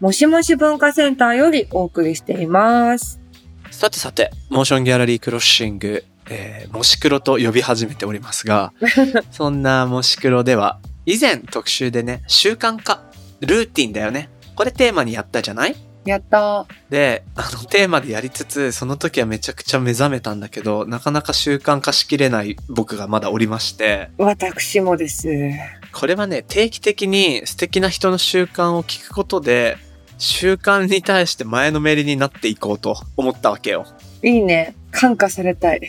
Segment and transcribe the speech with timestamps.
[0.00, 3.20] もしもし文化センターよりお送りしています。
[3.70, 8.72] さてさて、モーションギャラリークロッシング、えー、もし黒と呼び始めておりますが、
[9.30, 13.02] そんなもし黒では、以前特集でね、習慣化、
[13.40, 14.28] ルーティンだよね。
[14.54, 15.76] これテーマにやったじゃない？
[16.04, 25.28] やったで、あのテーマでやりつつ、その時はめちゃくちゃ目覚めたんだけど、なかなか習慣化しきれない僕がまだおりまして、私もです。
[25.94, 29.78] これはね、定期的に素敵な人の習慣を聞くことで、
[30.18, 33.86] 習慣に対して前のめりになっていこうと思ったわけよ。
[34.22, 34.74] いいね。
[34.90, 35.80] 感化されたい。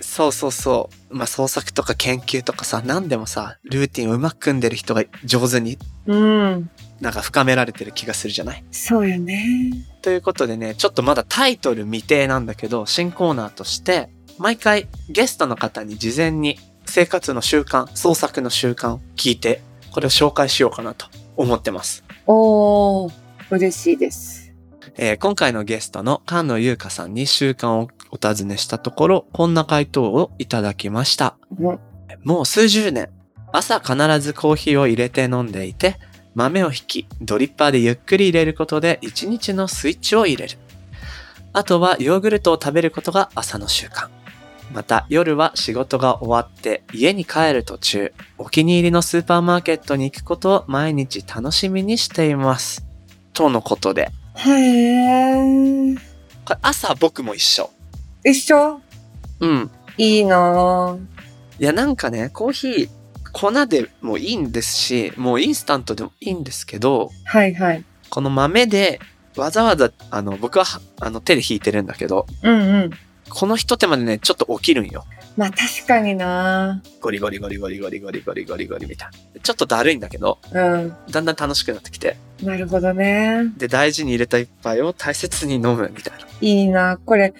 [0.00, 1.14] そうそうそう。
[1.14, 6.70] まあ、創作とか研究とかさ、何でもさ、ルーティンをうまく組んでる人が上手にうん。
[7.00, 8.64] なんか深められてる気がするじゃない？
[8.70, 9.72] そうよね。
[10.02, 16.58] ということでね、ちょっとまだタイトル未定なんだけど、新コーナーとして、毎回ゲストの方に事前に
[16.90, 22.04] 生活の習慣、創作の習慣を聞いて、これを紹介しようかなと思ってます。
[22.26, 23.12] おー、
[23.50, 24.52] 嬉しいです。
[24.96, 31.36] えー今回のゲストの菅野優香さんに習慣をお尋ねしたところ、こんな回答をいただきました。
[31.58, 31.78] うん
[32.24, 33.08] もう数十年、
[33.52, 35.96] 朝必ずコーヒーを入れて飲んでいて、
[36.34, 40.58] 豆を引き、ドリッパーでゆっくり入れることで一日のスイッチを入れる。
[41.52, 44.08] あとはヨーグルトを食べることが朝の習慣。
[44.72, 52.86] また夜は仕事が終わって家に帰る途中、お気に入りのスーパーマーケットに行くことを毎日楽しみにしています。
[53.32, 54.10] とのことで。
[54.36, 55.98] へー。
[56.44, 57.70] これ朝僕も一緒。
[58.24, 58.80] 一緒？
[59.40, 59.70] うん。
[59.98, 61.00] いいなぁ。
[61.58, 62.88] いやなんかね、コーヒー、
[63.32, 67.84] 粉でもいいんですし、もうインスタントでもいいんですけど、はいはい。
[68.08, 69.00] この豆で
[69.36, 72.90] わざわざ、あの、僕ははあの手で引いてるんだけど、うんうん。
[73.30, 75.04] この一手間でね、ちょっと起きるんよ。
[75.36, 79.40] まあ確かになゴリゴリゴリゴリゴリゴリゴリゴリゴリみたいな。
[79.40, 80.94] ちょっとだるいんだけど、うん。
[81.10, 82.16] だんだん楽しくなってきて。
[82.42, 83.44] なるほどね。
[83.56, 86.26] で、大事に入れた一杯を大切に飲むみたいな。
[86.40, 87.32] いいなこれ、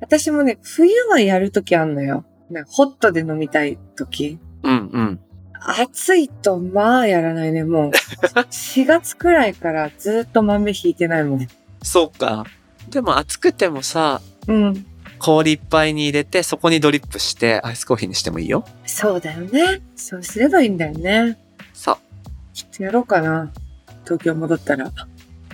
[0.00, 2.24] 私もね、冬はやるときあんのよ。
[2.50, 4.38] なんかホットで飲みたいとき。
[4.62, 5.20] うんうん。
[5.66, 7.90] 暑いと、まあやらないね、もう。
[7.90, 11.48] 4月くらいからずっと豆引いてないもん。
[11.82, 12.44] そうか。
[12.90, 14.86] でも暑くてもさ、うん。
[15.24, 18.66] 氷いっぱいに入れて、そこにドリップして、アイスコーヒーにしてもいいよ。
[18.84, 19.80] そうだよね。
[19.96, 21.38] そうすればいいんだよね。
[21.72, 21.98] さ
[22.52, 23.50] ちょっとやろうかな。
[24.04, 24.92] 東京戻ったら。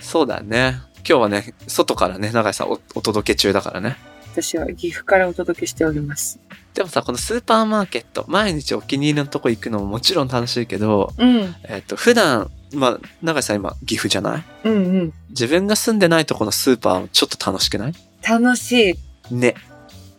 [0.00, 0.80] そうだよね。
[1.08, 3.96] 今日はね、外からね、永井さんおお届け中だからね。
[4.32, 6.40] 私は岐阜からお届けしております。
[6.74, 11.54] でもさ、このスーパーマーケット、毎日お気に入りのとこ行くのももちろん楽しいけど、うん。
[11.64, 14.44] えっと、普段、まあ、永井さん今、岐阜じゃない？
[14.64, 15.12] うんうん。
[15.30, 17.92] 自分が住んでないとこのスーパーちょっと楽しくない？
[18.28, 18.94] 楽しい。
[19.30, 19.54] ね。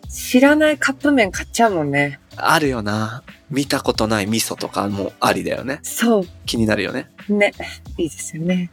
[0.10, 2.20] 知らないカップ麺買っちゃうもんね。
[2.36, 3.24] あるよな。
[3.50, 5.80] 見たことない味噌とかもありだよね。
[5.84, 7.10] そ気になるよね。
[7.30, 7.34] う。
[7.34, 7.54] ね。
[7.98, 8.72] いいですよね。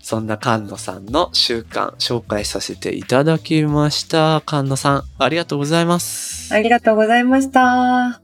[0.00, 4.42] そんな菅野さんの習慣紹介させていただきました。
[4.46, 6.52] 菅野さん、ありがとうございます。
[6.52, 8.20] ありがとうございました。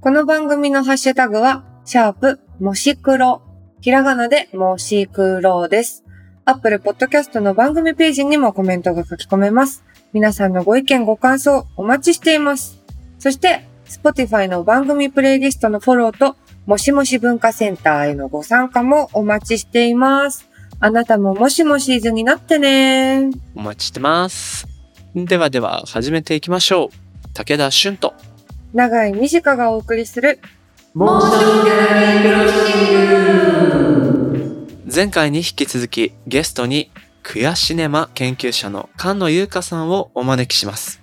[0.00, 3.42] この番組のハッシュタグは、シャープ、もし黒。
[3.82, 6.02] ひらがなでもし黒です。
[6.44, 9.84] アップルポッドキャストの番組ページにもコメントが書き込めます。
[10.16, 12.82] 皆さんのご意見ご感想お待ちしています。
[13.18, 20.48] そして、Spotify の番組プレイリストのフォローと、もしもし文化センターへのご参加もお待ちしています。
[20.80, 24.66] あなたももしもしーずになってねお待ちしてます。
[25.14, 26.88] ではでは、始めていきましょう。
[27.34, 28.14] 武田俊と。
[28.72, 30.40] 長井美智香がお送りする、
[34.94, 36.90] 前回に引き続きゲストに
[37.28, 41.02] クヤシネマ研究者の菅野優香さんをお招きします。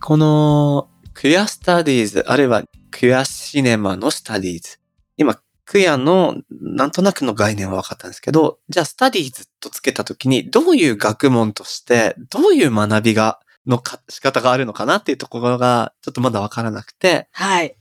[0.00, 4.80] このクヤスタディーズあるいはクヤシネマのスタディーズ。
[5.16, 17.76] 今、クヤのなんとなくの概念は分かったんですけど、じゃあスタディーズとつけたときにどういう学問としてどういう学びがのか仕方があるのかなっていうところがちょっとまだ分からなくて、はい。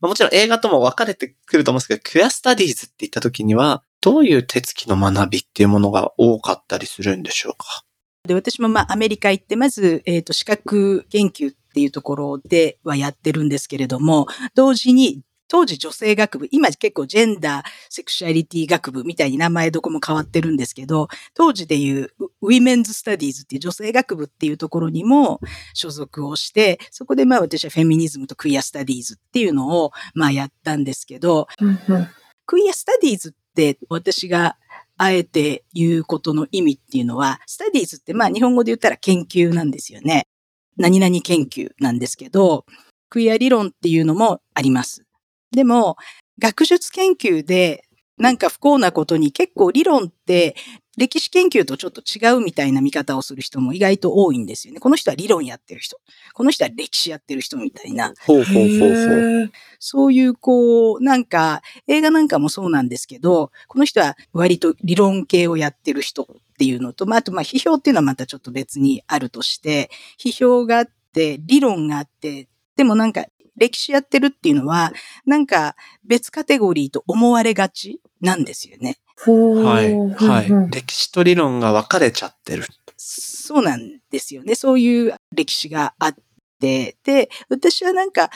[0.00, 7.84] まあもちろん映画とも分かれてくると思うんですけど、クヤスタディーズって言ったときにはどういう手つきの学びっていうものが多かったりするんでしょうか？
[8.26, 22.08] で、私もまあアメリカ行って、まず、えっ、と、資格研究っていうところではやってるんですけれども、同時に当時女性学部、今結構ジェンダー、セクシャリティ学部みたいに名前どこも変わってるんですけど、当時でいう
[22.40, 25.42] ウィメンズスタディーズっていう女性学部っていうところにも
[25.74, 31.48] 所属をして、そこでまあ私はフェミニズムとクイアスタディーズっていうのをまあやったんですけど、
[32.46, 34.56] クイアスタディーズって私が
[34.96, 40.28] あえて言うことの意味っていうのは、スタディーズってまあ日本語で言ったら研究なんですよね。
[40.78, 42.64] 何々研究なんですけど、
[43.10, 45.04] クイア理論っていうのもあります。
[45.52, 45.96] でも、
[46.38, 47.84] 学術研究で
[48.18, 50.56] なんか不幸なことに結構理論って
[50.96, 54.80] 歴史研究とちょっと違うみたいな見方をする人も意外と多いんですよね。
[54.80, 55.98] この人は理論やってる人。
[56.34, 58.12] この人は歴史やってる人みたいな。
[58.26, 59.50] ほうほうほう。
[59.78, 66.26] そういうこう、なんか映画なんかもそうなんですけど、この人は割と理論系をやってる人っ
[66.58, 69.90] ていうのと、まあ、あとまあ批評っていうのはまたちょっと別にあるとして、
[70.22, 73.24] 批評があって、理論があって、でもなんか
[73.56, 74.92] 歴史やってるっていうのは、
[75.26, 78.98] なんか別カテゴリーと思われがちなんですよね。
[79.16, 79.94] はい。
[80.14, 80.70] はい。
[80.70, 82.64] 歴史と理論が分かれちゃってる。
[82.96, 84.54] そうなんですよね。
[84.54, 86.14] そういう歴史があっ
[86.60, 86.96] て。
[87.04, 88.30] で、私はなんか、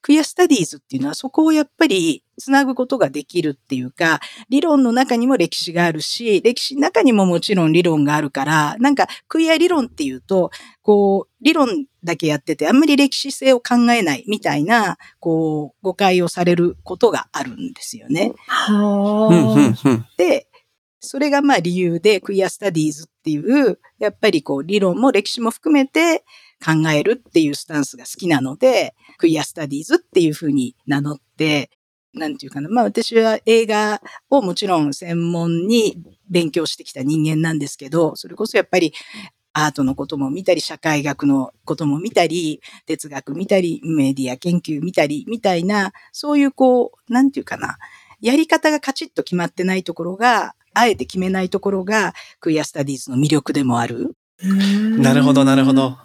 [0.00, 10.50] クイアスタディーズっていうのはそこをやっぱりつなぐことができるっていうか、理論の中にも歴史があるし、歴史の中にももちろん理論があるから、なんかクイア理論っていうと、
[10.82, 18.32] こう、理論だけやっててあんまり歴史性を考えないみたいな、こう、誤解をされることがあるんですよね。
[20.16, 20.46] で、
[21.00, 26.24] それがまあ理由でクイアスタディーズっていう、やっぱりこう理論も歴史も含めて
[26.64, 31.70] 考えるっていうスタンスが好きなので、クイアスタディーズっていうふうに名乗って、
[32.14, 32.68] なんていうかな。
[32.68, 34.00] まあ私は映画
[34.30, 38.92] をもちろん専門に勉強してきた人間なんですけど、それこそやっぱり
[39.52, 47.76] アートのことも見たり、社会学のことも見たり、哲学見たり、メディア研究見たり、みたいな、そういうこう、なんていうかな。
[48.20, 54.14] やり方がカチッと決まってないところが、あえて決めないところが、クイアスタディーズの魅力でもある。
[54.40, 55.96] なるほど、なるほど。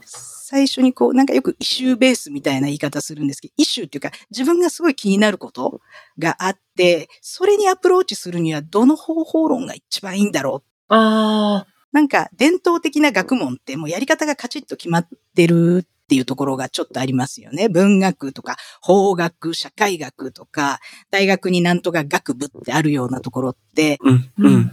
[0.54, 5.82] 最初にこう、なんかよくイシューベースみたいな言い方するんですけど、イシューっていうか、自分がすごい気になること
[6.20, 10.94] があって、それにアプローチするにはどの方法論が一番いいんだろう。
[10.94, 11.68] ああ。
[11.92, 17.68] なんか伝統的な学問ってもうやり方がカチッと決まってるっていうところがちょっとありますよね。
[17.68, 20.80] 文学とか法学、社会学とか、
[21.10, 24.72] 大学になんとか学部ってあるようなところって、うんうん、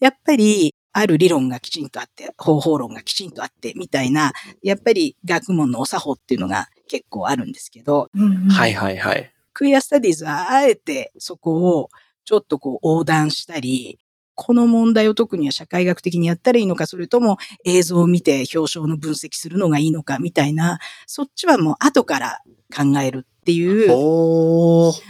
[0.00, 4.32] やっぱりある理論がきちんとあって、方法論がきちんとあって、みたいな、
[4.62, 8.08] やっぱり学問のお作法っていうのが結構あるんですけど、
[8.50, 9.32] はいはいはい。
[9.52, 11.88] クイアスタディーズはあえてそこを
[12.24, 13.98] ちょっとこう横断したり、
[14.36, 22.40] この問題を特には社会学的にやったらいいのか、それとも映像を見て表彰の分析するのがいいのかみたいな、そっちはもう後から
[22.74, 23.88] 考えるっていう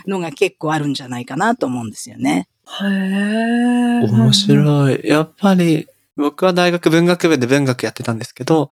[0.06, 2.48] のが結構あるんじゃないかなと思うんですよね。
[2.66, 4.06] へえ。
[4.06, 5.00] 面白い。
[5.05, 8.70] やっぱり、僕は大学文学部で文学やってたんですけど、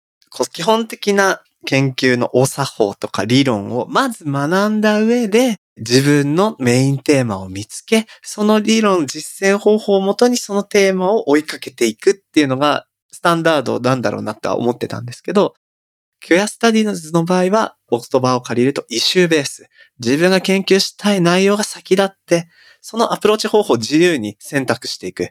[0.52, 15.54] 基本的な研究のお作法とか理論をまず学んだ上で、自分のメインテーマを見つけ、その理論実践方法をもとにそのテーマを追いかけていくっていうのがスタンダードなんだろうなとは思ってたんですけど、
[16.22, 19.70] クイアスタディーズの場合は、お言葉を借りるとイシューベース。
[20.00, 22.48] 自分が研究したい内容が先立って、
[22.82, 25.30] そのアプローチ方法を自由に選択していく。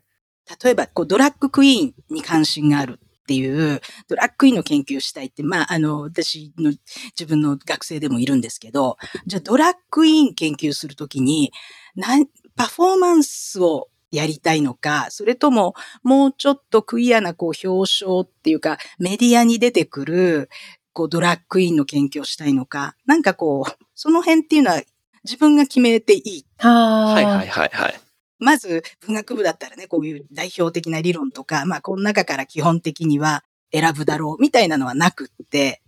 [0.63, 6.73] 例えば、こう、ドラッグクイーンに関心があるっていう、ドラッグクイーンの研究したいって、まあ、あの、私の
[7.19, 11.53] 自分の学生でもいるんですけど、じゃあドラッグクイーン研究するときに、
[12.57, 20.49] パフォーマンスをやりたいのか、それとももうちょっとクイアなこう表彰っていうかメディアに出てくる
[20.99, 24.83] こうドラッグクイーンの研究をしたいのか、なんかこう、その辺っていうのは
[25.23, 26.47] 自分が決めていい。
[26.57, 28.01] はいはいはいはい。
[28.41, 35.83] まず文学部だったらね、こういう代表的な理論とか、まあこの中から基本的には選ぶだろうみたいなのはなくって、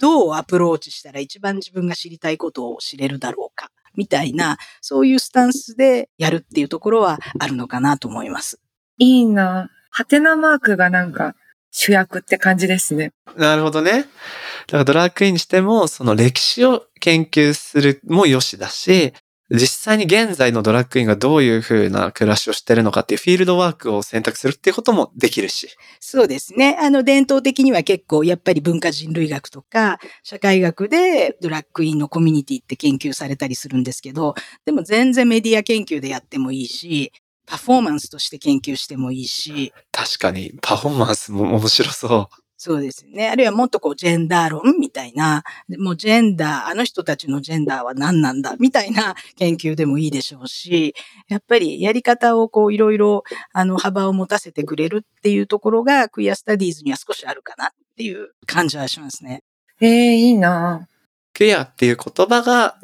[0.00, 8.60] どうアプローチしたら一番自分が知りたいことを知れるだろうか、みたいな、そういうスタンスでやるっていうところはあるのかなと思います。
[8.96, 9.68] いいな。
[9.90, 11.36] ハテナマークがなんか
[11.72, 13.12] 主役って感じですね。
[13.36, 14.02] なるほどね。
[14.02, 19.12] だからドラッグインにしても、その歴史を研究するも良しだし、
[19.50, 25.68] 実際に現在のドラッグインがどういうふうな暮らしをしてるのかっていうフィールドワークを選択するっていうこともできるし。
[26.00, 26.78] そうですね。
[26.80, 37.12] あの、伝統的には結構やっぱり文化人類学とか社会学でドラッグインのコミュニティって研究されたりするんですけど、でも全然メディア研究でやってもいいし、
[37.52, 39.74] パフォーマンスとして研究してもいいし。
[39.92, 42.42] 確かに、パフォーマンスも面白そう。
[42.56, 43.28] そうですね。
[43.28, 45.44] あるいはもっとこう、ジェンダー論みたいな、
[45.78, 50.94] もうジェンダー、あの人たちのジェンダーは何なんだみたいな研究でもいいでしょうし、
[51.28, 57.68] やっぱりやり方をこう、いろいろ、あの、幅を持たせてくれるっていうところが、クイアスタディーズには少しあるかなっ
[57.98, 59.42] ていう感じはしますね。
[59.82, 60.88] ええいいな
[61.34, 62.78] クイアっていう言葉が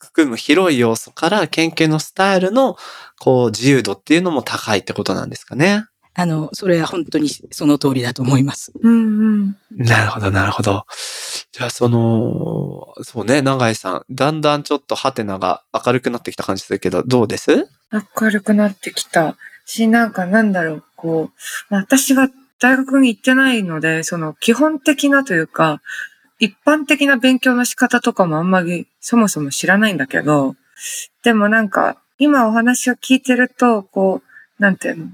[0.00, 2.76] 含む広い要素から研究のスタイルの
[3.18, 5.84] こう自由度っていうのも高いってことなんですかね。
[6.12, 8.72] あの、それは本当にその通りだと思います。
[8.80, 9.56] うんうん。
[9.70, 10.84] なるほど、なるほど。
[11.52, 17.68] じゃあ、その、そうね、長井さん、だんだんちょっとハテナが明るくなってきた感じするけど、どうです？
[17.92, 21.36] 明るくなってきたし、なんかなんだろう、こう、
[21.70, 22.28] まあ私は
[22.58, 25.80] 大学に行ってないので、その基本的なというか、
[26.40, 30.56] 一般的な勉強の仕方とかもあんまりそもそも知らないんだけど、
[31.22, 34.22] でもなんか今お話を聞いてると、こ
[34.58, 35.06] う、なんていうの、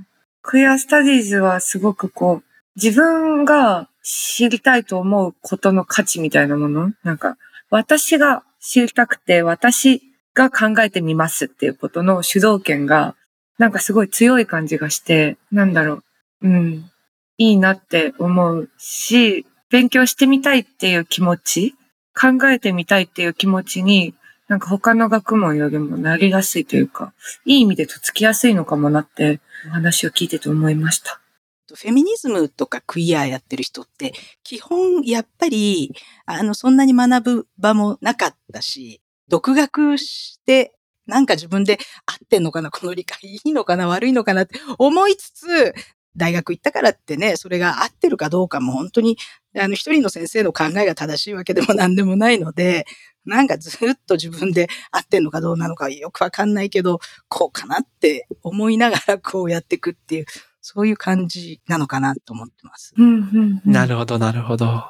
[0.42, 2.44] クエアスタディーズはすごくこう、
[2.76, 6.92] 自分が知りたいと思うことの価値みたいなもの？
[7.02, 7.36] なんか、
[7.70, 10.02] 私が知りたくて、私
[10.34, 13.16] が考えてみますっていうことの主導権が、
[13.58, 16.02] なんかすごい強い感じがして、なんだろ
[16.42, 16.90] う、うん、
[17.38, 21.74] いいなって思うし、勉強してみたいっていう気持ち、
[22.18, 24.14] 考えてみたいっていう気持ちに、
[24.48, 27.12] なんか他の学問よりもなりやすいというか、
[27.44, 31.20] いい意味でとつきやすいのかもなって、お話を聞いてて思いました。
[31.74, 35.92] フェミニズムとかクイアやってる人って、基本やっぱり、
[36.24, 40.74] あの、そんなに学ぶ場もなかったし、独学して、
[41.06, 45.74] なんか自分で合ってんのかなこの理解いいのかな悪いのかなって思いつつ、
[46.16, 49.16] 大学行ったからってね、それが合ってるかどうかも本当に、
[49.56, 52.86] あの、一人の先生の考えが正しいわけでも何でもないので、
[53.24, 60.26] なんかずっと自分で合ってんのかどうなのかよくわかんないけど、こうかなって思いながらこうやっていくっていう、
[60.60, 62.94] そういう感じなのかなと思ってます。
[62.96, 63.72] うんうん、うん。
[63.72, 64.84] なるほど、なるほど。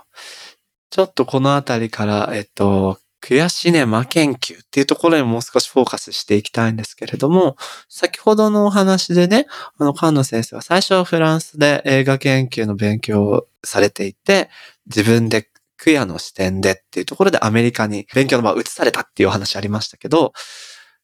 [0.90, 7.56] ちょっとこのあたりから、えっと、クエアシネマ研究っていうところにもう少しフォーカスしていきたいんですけれども、
[7.88, 9.46] 先ほどのお話でね、
[9.78, 14.50] あの、菅野先生は最初はフランスで映画研究の勉強をされていて、
[14.86, 20.32] 自分でクヤの視点でっていうところでアメリカに勉強の場を移されたっていうお話ありましたけど、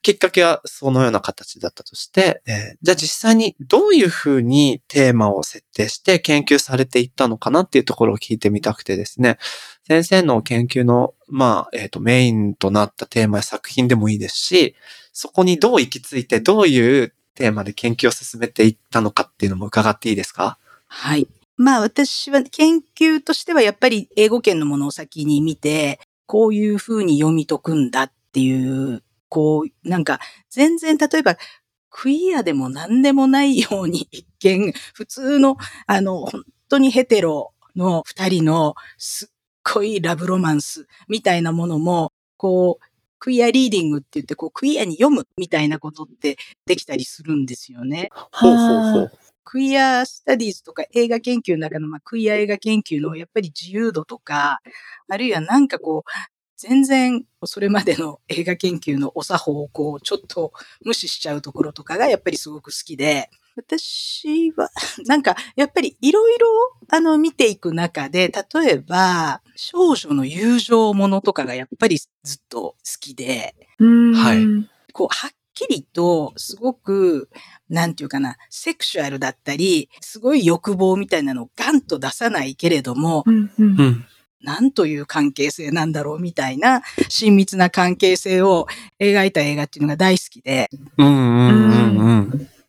[0.02, 9.38] きっかけはそのような形だったとして、えーじゃあ実際にどういうふうにテーマを設定して研究されていったのかなっていうところを聞いてみたくてですね、
[9.86, 14.74] 先生の研究の、まあ、えっ、と、メインとなったテーマや作品でもいいですし、
[15.12, 20.58] そこにどう行き着いてどういうテーマで研究を進めていったのかっていうのも伺っていいですか？
[20.86, 21.28] はい。
[21.56, 29.02] まあ私は研究としてはやっぱり英語圏のものを先に見て、こういうふうに読み解くんだっていう、
[29.32, 30.20] こう、なんか
[30.50, 31.38] 全然例えば
[31.88, 39.28] クイアでも何でもないように一見普通のあの本当にヘテロの二人のすっ
[39.72, 42.84] ごいラブロマンスみたいなものも、こう、
[43.18, 46.36] クイアリーディングって言って、こう、クイアに読むみたいなことって
[46.66, 48.10] できたりするんですよね。
[48.32, 49.12] ほうほうほう。
[49.44, 54.60] クイアスタディーズとか映画研究の中の、まあ、クイア映画研究のやっぱり自由度とか、
[55.08, 56.10] あるいはなんかこう、
[56.62, 60.52] 全然それまでの映画研究のお作法をこう、ちょっと
[60.84, 64.70] 無視しちゃうところとかがやっぱりすごく好きで、私は、
[65.06, 66.46] なんか、やっぱりいろいろ、
[66.88, 74.14] あの、見ていく中で、例えば、少女の友情ものとかがやっぱりずっと好きで、うん。
[74.14, 74.46] はい。
[74.92, 77.28] こう、はっきりと、すごく、
[77.68, 83.80] なんていうかな、セクシュアルだったり、すごい欲望みたいなのをガンと出さないけれども、うんうん。
[83.80, 84.06] うん。
[84.42, 88.66] なんという関係性なんだろうみたいな、親密な関係性を
[89.00, 90.68] 描いた映画っていうのが大好きで。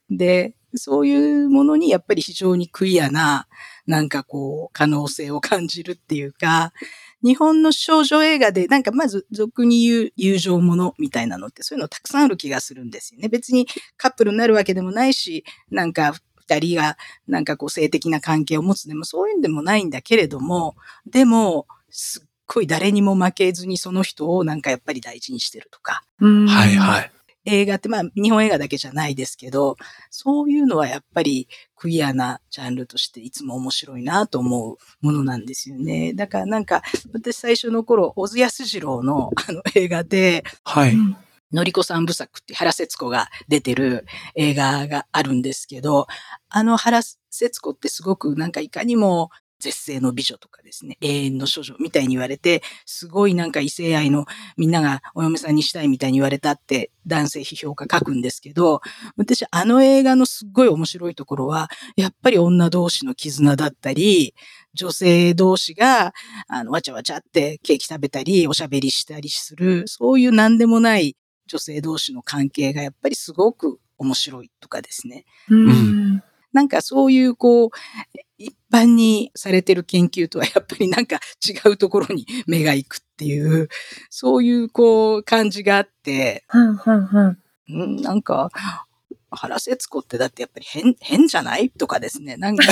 [0.09, 3.47] で、そういうものにやっぱり非常にクイアな、
[3.85, 6.73] なんかこう、可能性を感じるっていうか、
[7.23, 13.29] 日本の少女映画で、なんかまず俗に言う友情ものみたいなのってそういうのたくさんある気がするんですよね。
[13.29, 13.65] 別に
[13.95, 16.15] カップルになるわけでもないし、なんか
[16.55, 27.11] 二人がなんかこう性的な関係を持つでもそういうんでもないんだけれども、でも、すっごい誰にも負けずにその人をなんかやっぱり大事にしてるとか、うんはいはい。
[27.45, 29.75] 映画って、まあ、日本映画だけじゃないですけど、
[30.09, 36.13] そういうのはやっぱりクイアなジャンルとしていつも面白いなと思うものなんですよね。
[36.13, 36.81] だからなんか、
[37.11, 40.93] 私最初の頃、小津安二郎のあの映画で、はい。
[40.93, 41.17] うん
[41.53, 44.05] のりこさん部作って原節子が出てる
[44.35, 46.07] 映画があるんですけど、
[46.49, 49.29] あの原節子ってすごくなんかいかにも
[49.59, 54.25] 絶世の美女とかですね、永遠の処女みたいに言われて、すごいなんか異性愛の
[54.57, 58.81] みんながお嫁さんにしたいみたいに言われたって男性批評家書くんですけど、
[59.15, 64.35] 私あの映画のすっごい面白いところは、やっぱり女同士の絆だったり、
[64.73, 66.13] 女性同士が、
[66.47, 71.15] あの、わちゃわちゃってケーキ食べたり、おしゃべりしたりする、そういう何でもない
[71.47, 75.25] 女性同士の関係がやっぱりすごく面白いとかですね。
[75.49, 76.23] うん。
[76.51, 77.69] なんかそういうこう、
[78.37, 83.69] 一般にされてる研究とはやっぱりなんか違うところに目が行くっていう、
[84.09, 87.37] そういうこう感じがあって、はんはんはん。
[87.69, 88.51] うん、なんか、
[89.31, 91.69] 原節子ってだってやっぱり変、変じゃない？
[91.71, 92.37] とかですね。
[92.37, 92.65] なんか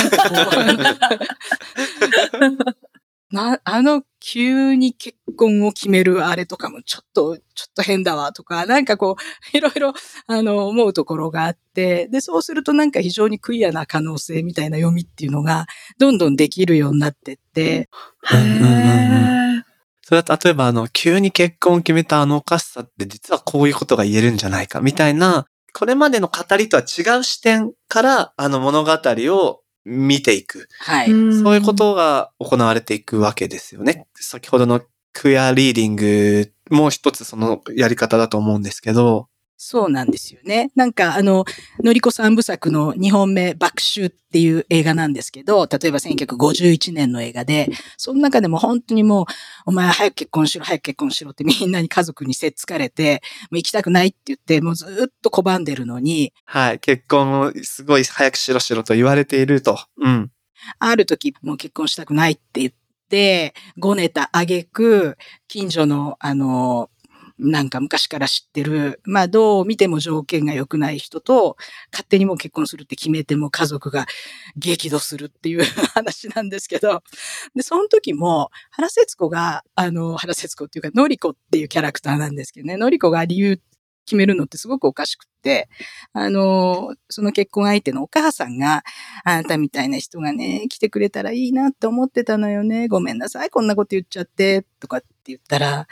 [2.38, 2.42] う
[3.32, 9.22] な、あの、急に結婚を決めるあれとかもちょっと、ちょっと変だわとか、なんかこう、
[9.56, 9.94] いろいろ、
[10.26, 15.66] あの、思うところがあって、で、そうするとなんか非常にクイアな可能性みたいな読みっていうのが、
[15.98, 17.88] どんどんできるようになってって、
[18.24, 19.62] へー。
[20.02, 30.68] それは例えばあの、急に結婚を決めたあのおかしさって実はこういうことが言えるんじゃないかみたいな、これまでの語りとは違う視点からあの物語を見ていく。
[30.80, 31.08] はい。
[31.08, 34.06] そういうことが行われていくわけですよね。
[34.14, 34.80] 先ほどの
[35.12, 39.28] クエアリーディングも一つそのやり方だと思うんですけど。
[39.64, 40.72] そうなんですよね。
[40.74, 41.44] なんか、あの、
[41.84, 49.24] のりこ三部作の2本目、爆臭っていう映画なんですけど、例えば1951年の映画で、その中でも本当にもう、
[49.66, 56.80] お前早く結婚しろ、早く結婚しろってみんなに家族にせっつかれて、もう行きたくないって言って、もうずっと拒んでるのに、はい。
[56.80, 59.78] 結婚をすごい早くしろしろと言われていると。
[59.98, 60.32] うん。
[60.80, 62.72] ある時もう結婚したくないって言っ
[63.08, 65.16] て、ごねた挙句、
[65.46, 66.90] 近所の、あの、
[67.42, 71.56] なんか昔から知ってる、まあどう見ても条件が良くない人と、
[71.92, 74.06] 勝手にもう結婚するって決めても家族が
[74.56, 77.02] 激怒するっていう 話なんですけど、
[77.54, 83.60] で、その時も、原節子が、あの、原節子っていうか、のりこっていうキャラクターなんですけどね、のりこが理由
[84.04, 85.68] 決めるのってすごくおかしくって、
[86.12, 88.82] あの、その結婚相手のお母さんが、
[89.24, 92.88] あなたみたいな人がね、来てくれたらいいなって思ってたのよね。
[92.88, 95.86] ごめんなさい、こんなこと言っちゃって、とかって言ったら、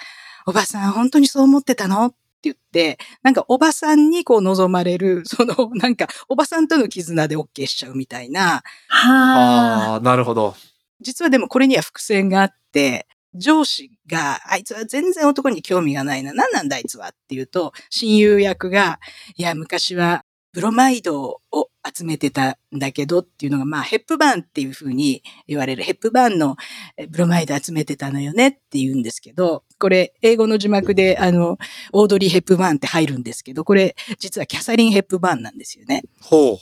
[0.50, 2.06] おばさん本当にそう思ってたの？
[2.06, 10.00] って言って、なんかおばさんにこう望まれる、 その、なんかおばさんとの絆で OK しちゃうみたいな、はあ。
[10.02, 10.56] なるほど。
[11.00, 16.32] 実はでもこれには伏線があって、上司が、あいつは全然男に興味がないな。
[16.32, 18.98] 何なんだあいつはっていうと、親友役が、
[19.36, 25.84] いや、昔はブロマイドを集めてたんだけどっていうのが、まあ、ヘップバーンっていうふうに言われる。
[25.84, 26.56] ヘップバーンの
[26.96, 31.59] えブロマイド集めてたのよねって言うんですけど、これ、英語の字幕で、あの、
[31.93, 36.05] オードリー・ヘップバーンって入るんですけど、これ、実はキャサリン・ヘップバーンなんですよね。
[36.21, 36.59] ほう。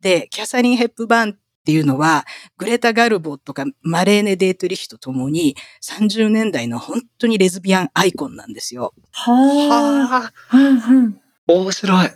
[0.00, 1.36] で、キャサリン・ヘップバーンっ
[1.66, 2.24] ていうのは、
[2.56, 8.94] グレタ・ガルボとかマレーネ・デートリヒとともに、30年代の本当にレズビアンアイコンなんですよ。
[9.10, 10.06] はあ。
[10.06, 11.20] はあ、うんうん。
[11.46, 12.10] 面白い。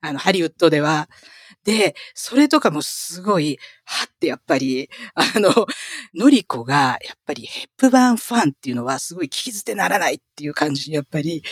[0.00, 1.08] あの、ハリウッドでは。
[1.64, 5.66] で、それとかもすごい、はってやっぱり、 あの、
[6.14, 11.42] ノリコが、やっぱりヘップバーンファンっていうのはすごい聞き捨てならないっていう感じに、やっぱり、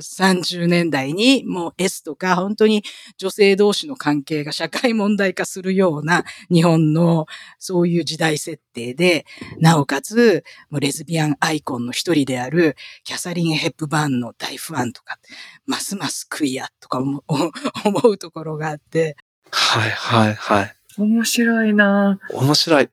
[0.00, 2.82] 30年代にもう S とか本当に
[3.18, 7.26] 女性同士の関係が社会問題化するような日本の
[7.58, 9.26] そういう時代設定で、
[9.58, 15.18] なおかつレズビアンアイコンの一人であるキャサリン・ヘップバーンの大ファンとか、
[15.66, 16.98] ますますクイアとか
[17.84, 19.16] 思うところがあって、
[19.52, 20.74] はいはいはい。
[20.98, 22.88] 面白いな面白い。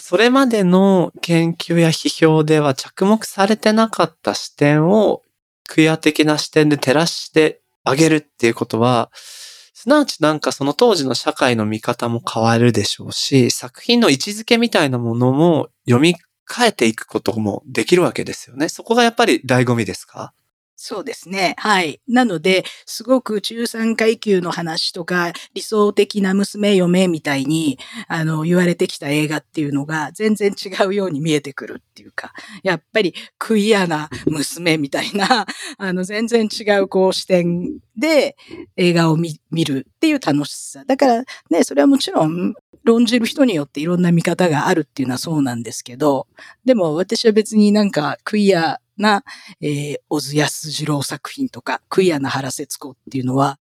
[0.00, 5.22] それまでの研究や批評では着目されてなかった視点を
[5.66, 16.16] クイア的な視点で照らしてあげるっていうことは、すなわちなんかその当時の社会の見方も変わるでしょうし、作品の位置づけみたいなものも読み
[16.48, 18.68] 替えていくこともできるわけですよね。
[18.68, 20.32] そこがやっぱり醍醐味ですか？
[20.80, 21.56] そうですね。
[21.58, 22.00] はい。
[22.06, 35.46] なので、すごく中産階級の話とか、理想的な娘嫁みたいに、あの、言われてきた映画っていうのが全然違うように見えてくるっていうか、やっぱりクイアな娘みたいな、
[35.78, 38.36] あの、全然違うこう視点で
[38.76, 40.84] 映画を見見るっていう楽しさ。
[40.86, 46.28] だからね、それはもちろん、論じる人によっていろんな見方があるっていうのはそうなんですけど、
[46.64, 49.24] でも私は別になんかクイアな、
[49.60, 53.58] えー、小津安二郎作品とか、クイアな原節子っていうのは、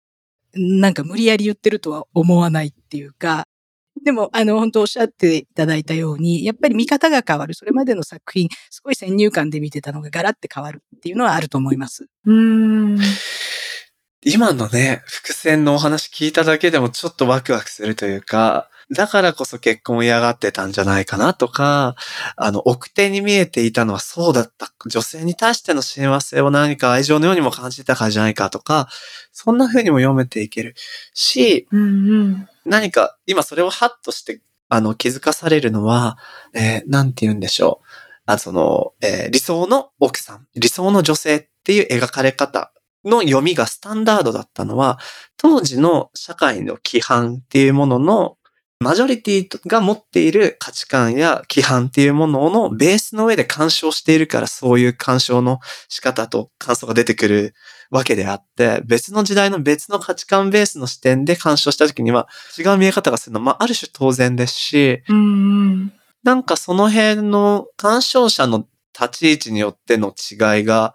[0.54, 3.45] なんか無理やり言ってるとは思わないっていうか、
[4.04, 7.54] でも、あの、本当おっしゃっていただいたように、やっぱり見方が変わる。
[7.54, 12.08] それまでの作品、すごい先入観で見てたのがガラって変わるっていうのはあると思います。
[12.26, 13.00] うーん。
[14.23, 21.95] 今のね、伏線のお話聞いただけでもちょっとワクワクするというか、だからこそ結婚を嫌がってたんじゃないかなとか、
[22.38, 24.71] あの、奥手に見えていたのはそうだった。
[24.86, 28.88] 女性に対しての親和性を何か愛情のようにも感じたからじゃないかとか、
[29.34, 30.76] そんな風にも読めていける
[31.13, 32.47] し、うんうん。
[32.65, 36.17] 何か今それをハッとしてあの、気づかされるのは、
[36.54, 37.88] えーなんて言うんでしょう。
[38.26, 42.71] あその、えー理想の奥さん、理想の女性っていう描かれ方
[43.06, 45.00] の読みがスタンダードだったのは、
[45.38, 48.37] 当時の社会の規範っていうものの、
[48.80, 55.60] マジョリティが持っている価値観や規範っていうもののベースの上で干渉しているからそういう干渉の
[55.90, 57.56] 仕方と感想が出てくる
[57.90, 65.20] わけであって、別の時代の別の価値観ベースの視点で干渉した時には違う見え方がするのは、まあ、ある種当然ですし、うんう
[65.76, 65.94] ん。
[66.24, 68.68] なんかその辺の干渉者の
[69.00, 70.94] 立ち位置によっての違いが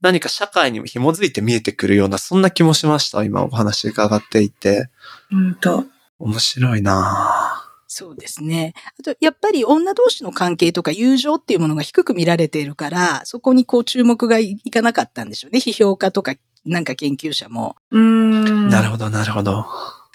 [0.00, 3.24] 何か社会にも紐づいて見えてくるような、そんな気もしました。
[3.24, 4.90] 今お話伺っていて。
[5.30, 5.86] ほんと。
[6.18, 8.74] 面白いなそうですね。
[8.98, 15.60] あと、やっぱり女同士の関係とか友情っていうものが低く見られているから、そこにこう注目がいいかなかったんでしょうね。
[15.60, 17.76] 批評家とか、なんか研究者も。
[17.92, 18.68] うーん。
[18.68, 19.64] なるほど、なるほど。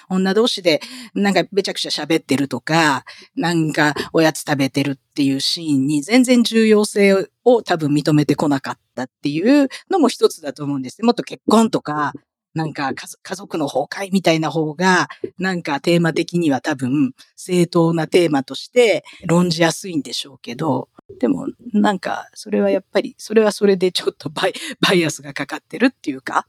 [0.09, 0.81] 女同士で
[1.13, 11.01] なんかべちゃくちゃ喋ってるとか、なんかおやつ食べてるっていうシーンに全然重要性を多分認めてこなかったっていうのも一つだと思うんです。
[11.03, 12.13] もっと結婚とか、
[12.53, 15.07] なんか家族家族の崩壊みたいな方が、
[15.37, 26.47] なんかテーマ的には多分正当なテーマとして論じやすいんでしょうけど、でもなんかそれはやっぱり、それはそれでちょっとバイバイアスがかかってるっていうか、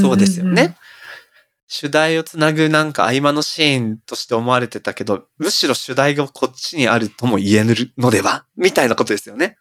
[0.00, 0.76] そうですよね。。
[1.66, 8.44] 主題をつなぐなんか合間のシーンとして思われてたけど、むしろ主題がこっちにあるとも言えるのでは？
[8.56, 9.56] みたいなことですよね。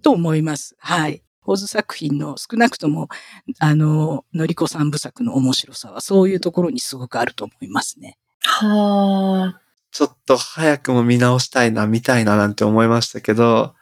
[0.00, 0.76] と思います。
[0.78, 1.22] はい。
[1.48, 3.08] ホズ作品の少なくとも、
[3.58, 8.18] あの、のりこ三部作の面白さはそういうところにすごくあると思いますね。
[8.42, 9.60] はあ。
[9.90, 13.74] ちょっと早くも見直したいな、見たいななんて思いましたけど、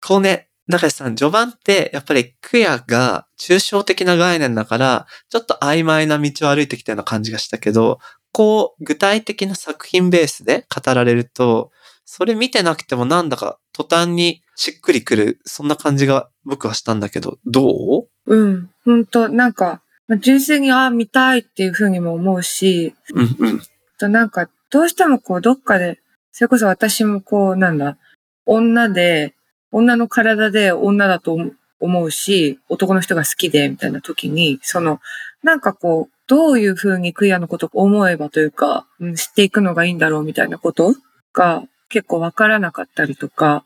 [0.00, 7.98] こうね、中井さん、序盤ってやっぱりクヤが抽象的な概念だから、ちょっと曖昧な道を歩いてきたような感じがしたけど、
[8.32, 11.70] こう、具体的な作品ベースで語られると、
[12.14, 18.36] それ見てなくてもなんだか途端にしっくりくる、そんな感じが僕はしたんだけど、どう？
[18.36, 18.70] うん。
[18.84, 23.62] ほんと、なんか、まあ純粋に、ああ、見たいっていうふうにも思うし、うんうん。
[23.98, 26.00] となんか、どうしてもこう、どっかで、
[26.32, 27.96] それこそ私もこう、なんだ、
[28.44, 29.34] 女で、
[29.70, 35.00] 女の体で女だと思思うし、男の人が好きで、みたいな時に、その、
[35.42, 40.94] なんかこう、どういうふうにクイアのことを思えばというか、うん知っていくのがいいんだろうみたいなこと
[41.32, 43.64] が結構わからなかったりとか、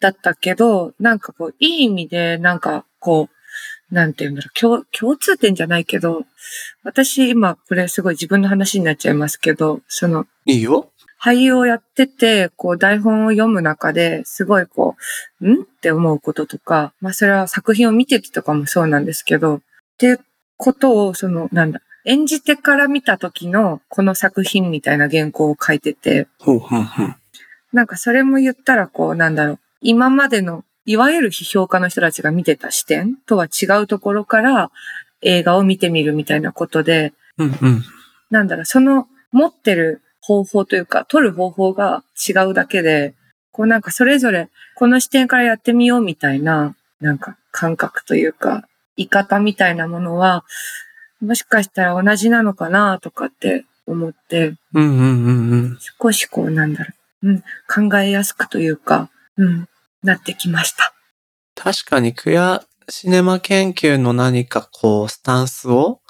[0.00, 6.24] だったけど、なんかこう、いい意味で、なんかこう、なんていうんだろう、共共通点じゃないけど、
[6.82, 10.90] 私今これすごい自分の話になっちゃいますけど、そのいいよ。
[11.22, 14.96] 俳優をやってて、こう台本を読む中で、すごいこ
[15.40, 15.62] う、ん？
[15.62, 19.60] って思うこととか、まあそれは作品を見ててとかもそうなんですけど、っ
[19.98, 20.20] ていう
[20.56, 27.14] ことを、その、なんだ、演じてから見た時のこの作品みたいな原稿を書いてて、ほうほうほう。
[27.72, 34.70] なんかそれも言ったらこう、なんだろう、今までの、いわゆる批評家の人たちが見てた視点とは違うところから
[35.22, 37.82] 映画を見てみるみたいなことで、うんうん。
[38.30, 43.14] なんだろう、その持ってる方法というか、取る方法が違うだけで、
[43.52, 50.44] こうなんかそれぞれこの視点からやってみようみたいな、なんか感覚というか、言い方みたいなものは、
[51.20, 55.78] もしかしたら同じなのかなとかって思って、うんうんうんうん。
[56.00, 57.42] 少しこうなんだろう、うん、
[57.90, 59.68] 考えやすくというか、うん、
[60.02, 60.92] なってきました。
[61.54, 66.00] 確かにクヤシネマ研究の何かこう、スタンスを、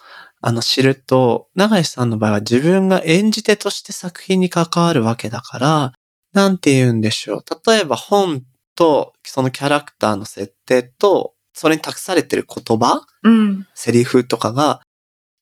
[0.40, 5.92] あの、知ると、長井さんの場合は自分が演じ手として作品に関わるわけだから、
[6.32, 7.44] なんて言うんでしょう。
[7.66, 8.42] 例えば本
[8.74, 14.80] と、そのキャラクターの設定と、それに託されてる言葉うん、セリフとかが、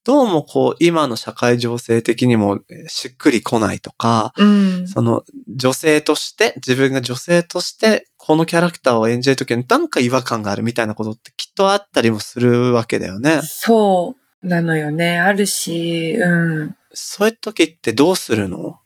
[0.04, 13.40] どうもこう、今の社会情勢的にもえーしっくりこないとか、うん、その女性として、自分が女性として、このキャラクターを演じるときになんか違和感があるみたいなことってきっとあったりもするわけだよね。
[13.42, 15.18] そうなのよね。
[15.18, 16.76] あるし、うん。
[16.92, 18.80] そういう時ってどうするの？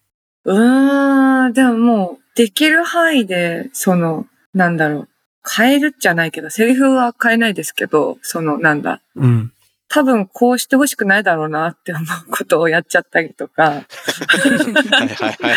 [0.45, 5.09] うーん、でももう、できる範囲で、その、なんだろう、
[5.49, 9.53] 変えるじゃないけど、セリフは変えないですけど、その、なんだ、うん。
[9.95, 15.57] 多分こうしてほしくないだろうなって思うことをやっちゃったりとか、はいはいはいはい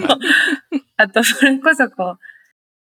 [0.00, 0.18] は
[0.72, 0.84] い。
[0.96, 2.18] あと、それこそこう、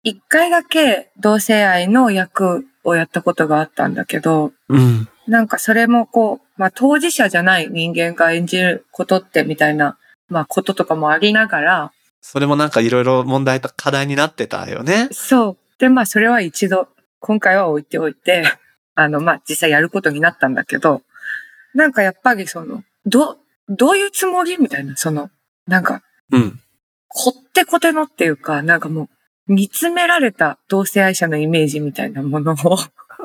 [0.04, 5.08] 一回だけ同性愛の役をやったことがあったんだけど、うん。
[5.26, 15.08] なんかそれもこう、まあ当事者じゃない人間が演じることってみたいな、まあこととかもありながら、それもなんかいろいろ問題と課題になってたよね。
[15.10, 15.56] そう。
[15.80, 16.86] で、まあそれは一度、
[17.18, 18.44] 今回は置いておいて、
[18.94, 21.02] あの、まあ実際やることになったんだけど、
[21.74, 25.30] なんかやっぱりその、ど、どういうつもりみたいな、その、
[25.66, 26.60] なんか、うん。
[27.08, 29.08] こってこてのっていうか、なんかも
[29.48, 32.76] う、煮詰められた同性愛者のイメージみたいなものを、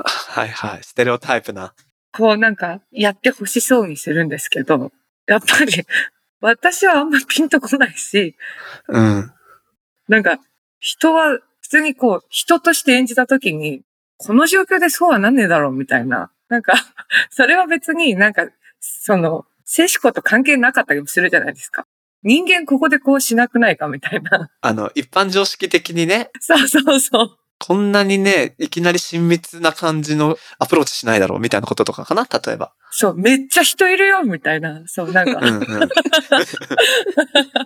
[0.04, 0.84] はいはい。
[0.84, 1.74] ステレオタイプな。
[2.14, 4.92] こうなんか、やってほしそうにするんですけど、
[5.28, 5.86] やっぱり、
[6.42, 8.36] 私はあんまピンとこないし、
[8.88, 9.32] うん。
[10.08, 10.40] なんか、
[10.80, 13.82] 人は、普通にこう、人として演じたときに、
[14.18, 16.32] この状況でそうはなんねえだろうみたいな。
[16.50, 16.74] なんか、
[17.30, 18.48] それは別になんか、
[18.80, 21.86] その、性思考と関係なかったりもするじゃないですか。
[22.24, 24.50] 人間ここでこうしなくないかみたいな。
[24.62, 27.38] あの、一般常識的にね、 そうそうそう。
[27.60, 32.28] こんなにね、いきなり親密な感じのアプローチしないだろうみたいなこととかかな？
[32.32, 32.74] 例えば。
[32.92, 34.84] そう、めっちゃ人いるよみたいな。
[34.86, 35.52] そう、なんかう。
[35.52, 35.90] んうん。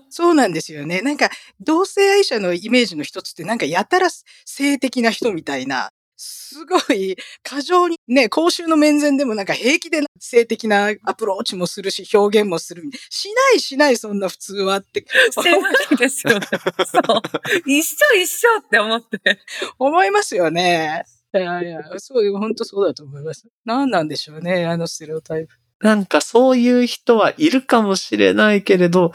[0.10, 1.02] そうなんですよね。
[1.02, 4.08] なんか、同性愛者のイメージの一つって、なんかやたら
[4.46, 5.92] 性的な人みたいな、
[6.24, 12.84] すごい過剰にね、公衆の面前でもなんか平気で性的なアプローチもするし、表現もする。
[13.10, 16.48] しないしない、そんな普通はってしてないですよね。
[16.86, 17.22] そう。
[17.66, 19.40] 一緒一緒って思って。
[19.80, 21.06] 思いますよね。
[21.34, 23.48] いやいや、そう、本当そうだと思います。
[23.66, 25.61] 何なんでしょうね、あのステレオタイプ。
[25.82, 29.12] なんかそういう人はいるかもしれないけれど、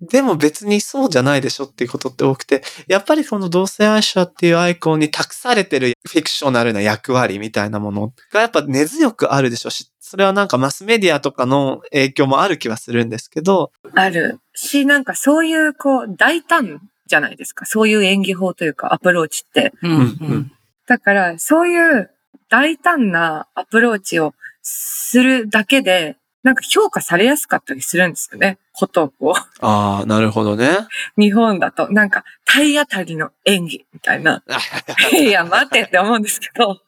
[0.00, 17.66] でも別にそうじゃないでしょっていうことって多くて、やっぱりこの同性愛者っていうアイコンに託されてるフィクショナルな役割みたいなものがやっぱ根強くあるでしょうし、それはなんかマスメディアとかの影響もある気はするんですけど、あるし、なんかそういう、こう、大胆じゃないですか。
[17.66, 19.72] そういう演技法というか、アプローチって。
[19.82, 20.52] うんうん
[20.86, 22.10] だから、そういう
[22.48, 24.32] 大胆なアプローチを
[24.68, 28.58] するだけで、なんか評価されやすかったりするんですよね。
[28.72, 30.68] ことをこああ、なるほどね。
[31.16, 34.44] う、日本だと、なんか体当たりの演技みたいな。
[35.18, 36.80] いや、待てって思うんですけど。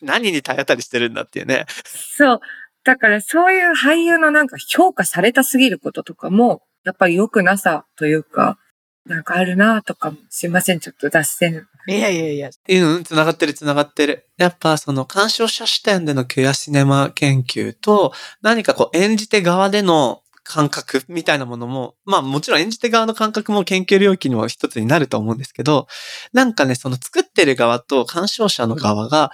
[0.00, 1.66] 何に体当たりしてるんだっていうね。
[1.86, 2.40] そう。
[2.84, 8.58] だからそういう俳優のなんか評価されたすぎることとかも、やっぱり良くなさというか、
[9.06, 11.66] なんかあるなとかも、すいません、ちょっと脱線。
[11.88, 12.50] いやいやいや。
[12.68, 14.28] うん、繋がってる繋がってる。
[14.36, 25.86] やっぱその鑑賞者視点でのキュアシネマ研究と、何かこう演じ手側での感覚みたいなものも、まあもちろん演じ手側の感覚も研究領域にも一つになると思うんですけど、
[26.34, 29.30] なんかね、その作ってる側と鑑賞者の側が、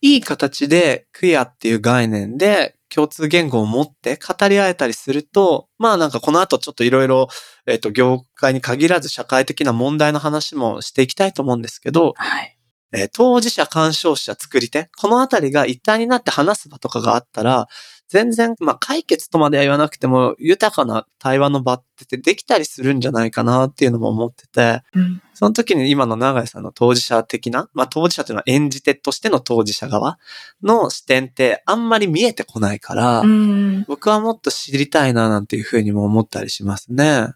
[0.00, 7.28] いい形でクイアっていう概念で共通言語を持って語り合えたりすると、まあなんかこの後ちょっといろいろ、
[7.64, 12.57] えっ、と、業界に限らず社会的な問題の話もしていきたいと思うんですけど、はい。
[12.92, 17.68] えー当事者、鑑賞者、作り手、このあたりが一体になって話す場とかがあったら、
[18.08, 25.22] 全然、まあ、解決とまでは言わなくても、豊かな対話の場ってできたりするんじゃないかなっていうのも思ってて、うん。
[25.34, 30.18] その時に今の長井さんの当事者的な、まあ、当事者というのは演じ手としての当事者側
[30.62, 33.84] の視点ってあんまり見えてこないから、うん。
[33.86, 37.28] 僕はもっと知りたいななんていうふうにも思ったりしますね。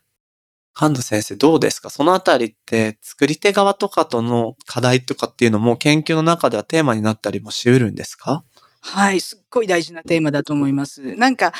[0.74, 1.90] 神田先生どうですか？
[1.90, 8.44] そのあたりって作り手側とかとの課題とかっていうのも研究の中ではテーマになったりもし得るんですか？
[8.80, 11.14] はい、すっごい大事なテーマだと思います。
[11.14, 11.52] なんか、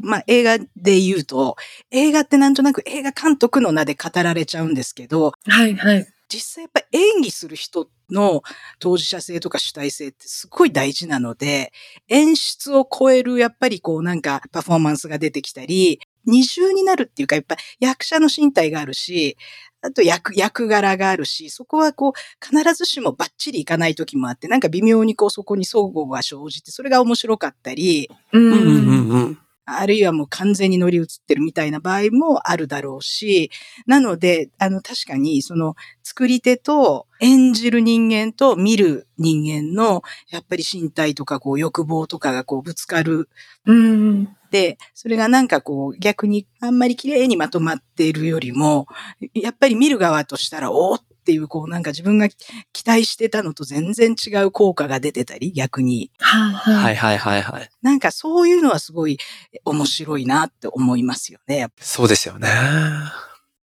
[0.00, 1.56] まあ、映画で言うと、
[1.90, 6.06] 映画ってなんとなく映画監督の名で語られちゃうんですけど、はい、はい。
[6.30, 8.42] 実際やっぱ演技する人の
[8.78, 11.72] 当事者性とか主体性ってすごい大事なので、
[12.08, 19.36] 演出を超えるやっぱりこうなんかパフォーマンスが出てきたり、二重になるっていうか、やっぱ役者の身体があるし、
[19.82, 22.12] あと役、役柄があるし、そこはこう、
[22.44, 28.52] 必ずしもバッチリいかない時もあって、なんか微妙にこうそこに相互が生じて、それが面白かったり、うん。
[28.52, 29.38] うんうんうん。
[29.64, 33.50] あるいはもう完全に乗り移ってるみたいな場合もあるだろうし、
[33.86, 43.28] なので、あの確かにその作り手と演じる人間と見る人間のやっぱり身体とかこう欲望とかがこうぶつかる
[43.66, 44.36] うん。
[44.52, 48.86] で、それがなんかこう逆にあんまり綺麗にまとまっているよりも、
[49.32, 56.10] やっぱり見る側としたら、おーっていうこうなんか自分が期待してたのと全然違う効果が出てたり、逆に。
[56.18, 56.72] はあ、は。
[56.80, 57.70] はいいはいはいはい。
[57.80, 59.18] なんかそういうのはすごい
[59.64, 61.68] 面白いなって思いますよね。
[61.80, 62.48] そうですよね。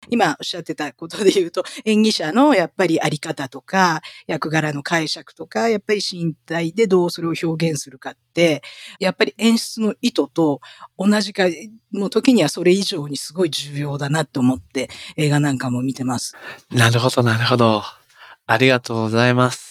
[0.10, 8.62] 今おっしゃってたことで言うと、演技者のやっぱりあり方とか、役柄の解釈とか、やっぱり身体でどうそれを表現するかって、
[9.00, 10.62] やっぱり演出の意図と
[10.98, 11.44] 同じか、
[11.92, 16.36] もう時にはそれ以上にすごい重要だなと思って映画なんかも見てます。
[16.72, 17.84] なるほどなるほど。
[18.46, 19.69] ありがとうございます。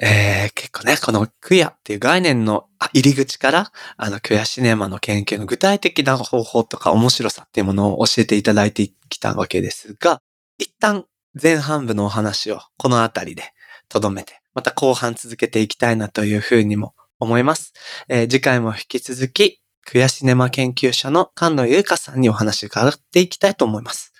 [0.00, 10.20] えー、結構ね、このクイアっていう概念の入り口から、あの、クイアシネマの研究の具体的な方法とか面白さっていうものを教えていただいてきたわけですが、
[10.58, 11.06] 一旦
[11.40, 13.52] 前半部のお話をこのあたりで
[13.88, 17.72] 留めて、また後半続けていきたいなというふうにも思います。
[18.08, 24.12] えー次回も引き続き、クイアシネマ研究者の菅野優香さんにお話伺っていきたいと思います。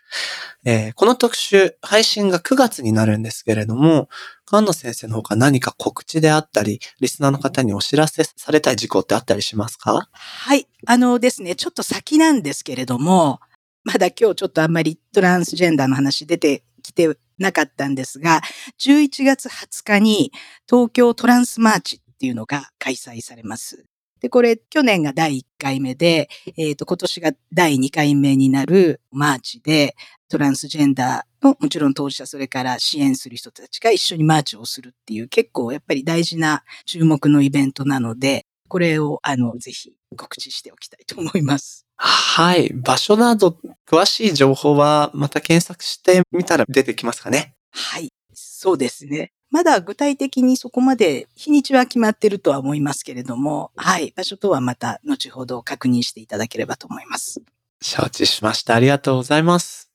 [0.65, 4.09] えーこの特集、配信が9月になるんですけれども、
[4.49, 10.09] 菅野先生の方が何か告知であったり、リスナーの方にお知らせされたい事項ってあったりしますか？
[10.13, 10.69] はい。
[10.87, 13.41] あのですね、ちょっと先なんですけれども、
[13.85, 18.41] まだ今日ちょっとあんまりトランスジェンダーの話出てきてなかったんですが、
[18.81, 20.33] 11月20日に
[20.69, 23.85] 東京トランスマーチっていうのが開催されます。
[24.27, 29.95] で、これ去年が第1回目で、えっ、と、今年が第2回目になるマーチで、
[30.29, 41.87] トランスジェンダーのもちろん当事者、それから支援する人たちが一緒にマーチをするっていう結構やっぱり大事な注目のイベントなので、これをあの、ぜひ告知しておきたいと思います。
[41.95, 42.71] はい。
[42.75, 43.57] 場所など、
[43.89, 47.55] 詳しい情報はまた検索してみたら出てきますかね。
[47.71, 48.09] はい。
[48.35, 49.31] そうですね。
[49.51, 54.13] まだ具体的にそこまで日にちは決まってるとは思いますけれども、はい。
[54.17, 57.41] 場所とはまた後ほど確認していただければと思います。
[57.81, 58.75] 承知しました。
[58.75, 59.91] ありがとうございます。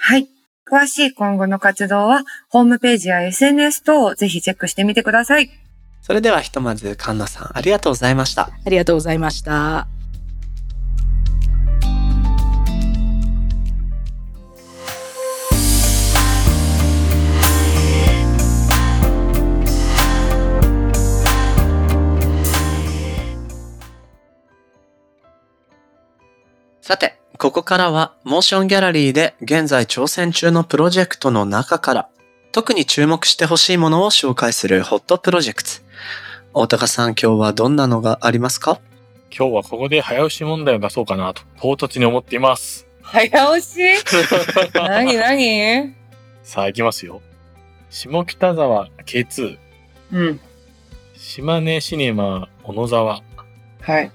[0.00, 0.28] はい。
[0.70, 5.50] 詳しい今後の活動は、ホームページや SNS 等をぜひチェックしてみてください。
[6.02, 8.50] それではひとまず、カンナさん、ありがとうございました。
[8.64, 9.97] ありがとうございました。
[26.88, 32.08] さて、ここからは、モーションギャラリーで現在挑戦中のプロジェクトの中から、
[32.50, 35.68] 特に注目してほしいものを紹介するホットプロジェクト。
[36.54, 38.80] 大高さん、今日はどんなのがありますか？
[39.30, 42.86] 今日はここで早押し問題を出そうかなと、唐突に思っています。
[43.02, 43.78] 早押し？
[44.72, 45.94] なになに
[46.42, 47.20] さあ行きますよ。
[47.90, 49.58] 下北沢 K2、
[50.12, 50.40] うん。
[51.18, 53.22] 島根シネマ小野沢、
[53.82, 54.10] はい。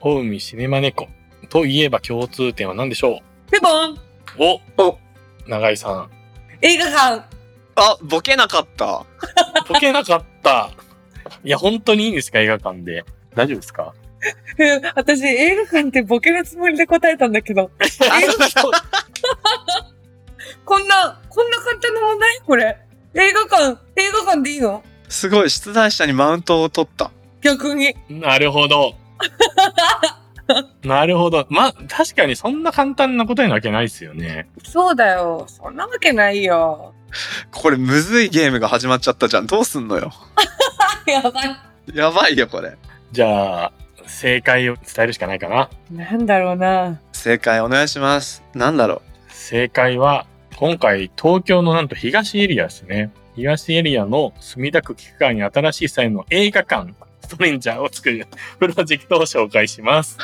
[0.00, 1.06] 大海シネマ猫
[1.46, 3.20] といえば共通点は何でしょ
[3.52, 3.98] ピボンう
[4.38, 4.98] おお
[5.46, 6.10] 長井さん。
[6.62, 7.24] 映画館
[7.76, 9.04] あ、ボケなかった。
[9.68, 10.70] 解けなかった。
[11.44, 12.38] いや、本当にいいんですか？
[12.40, 13.04] 映画館で。
[13.34, 13.92] 大丈夫ですか？
[14.58, 17.70] え 私、映画館ってボケのつもりで答えたんだけど、
[20.64, 22.40] こんな、こんな簡単な問題？
[22.46, 22.78] これ。
[23.14, 24.82] 映画館、映画館でいいの？
[25.08, 27.10] すごい、出題者にマウントを取った。
[27.42, 27.94] 逆に。
[28.08, 28.94] なるほど。
[30.84, 31.46] なるほど。
[31.48, 34.48] まあ、確かにそんな簡単な答えなわけないですよね。
[34.62, 35.44] そうだよ。
[35.48, 36.92] そんなわけないよ。
[37.50, 39.46] これ、むずいゲームが始まっちゃったじゃん。
[39.46, 40.12] どうすんのよ。
[41.06, 41.56] やばい。
[41.94, 42.76] やばいよ、これ。
[43.12, 43.72] じゃあ、
[44.06, 45.70] 正解を伝えるしかないかな。
[45.90, 47.00] なんだろうな。
[47.12, 48.42] 正解お願いします。
[48.54, 50.26] なんだろ正解は、
[50.56, 53.10] 今回東京のなんと東エリアですね。
[53.34, 58.26] 東エリアの墨田区菊川に新しい際の映画館、ストレンジャーを作る
[58.58, 60.16] プロジェクトを紹介します。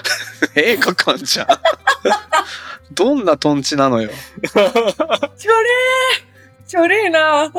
[0.57, 0.59] う。
[0.61, 1.47] 映画館じゃん。
[2.93, 4.11] どんなトンチなのよ。
[4.43, 5.37] ちょれー
[6.67, 7.51] ちょれーな。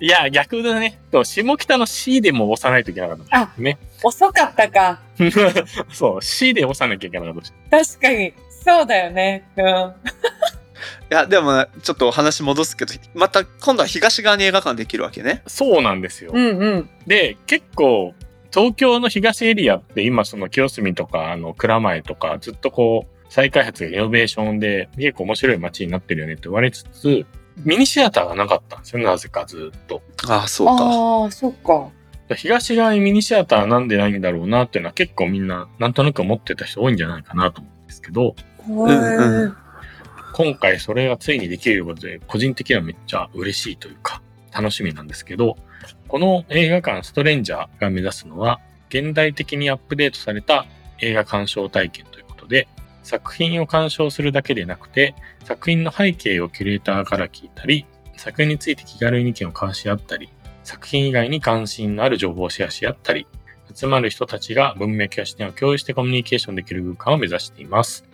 [0.00, 1.00] いや、逆だね。
[1.10, 3.38] と下北の C でも押さないといけなかった。
[3.38, 3.78] あね。
[4.02, 5.00] 遅かったか。
[5.92, 7.84] そう、C で押さなきゃいけなかった。
[7.84, 8.34] 確かに。
[8.64, 9.48] そうだよね。
[9.56, 9.94] うん。
[11.12, 15.42] いや、でもね、ちょっとお話戻すけど、また今度は東側に映画館できるわけね。
[15.46, 16.30] そうなんですよ。
[16.32, 16.90] うんうん。
[17.06, 18.14] で、結構、
[18.50, 27.26] 東京の東エリアって今その清澄とか、あの、蔵前とか、ずっとこう、再開発がイノベーションで、結構面白い街になってるよねって言われつつ、
[27.58, 30.00] ミニシアターがなかったんですよ、なぜかずっと。
[30.28, 30.72] ああ、そうか。
[30.72, 31.90] ああ、そっか。
[32.36, 38.34] 東側にミニシアターなんでないんだろうなっていうのは結構みんな、なんとなく思ってた人多いんじゃないかなと思うんですけど、
[38.66, 39.56] うんうん
[40.32, 45.56] 今回それがついにできることで、個人的にはめっちゃ嬉しいというか、楽しみなんですけど、
[46.08, 50.66] この映画館ストレンジャーが目指すのは、現代的にアップデートされた
[51.00, 52.68] 映画鑑賞体験ということで、
[53.02, 55.14] 作品を鑑賞するだけでなくて、
[55.44, 57.84] 作品の背景をキュレーターから聞いたり、
[58.16, 60.30] 作品について気軽に意見を交わし合ったり、
[60.64, 63.26] 作品以外に関心のある情報をシェアし合ったり、
[63.74, 68.11] 集まる人たちが文脈や視点を共有してコミュニケーションできる空間を目指しています。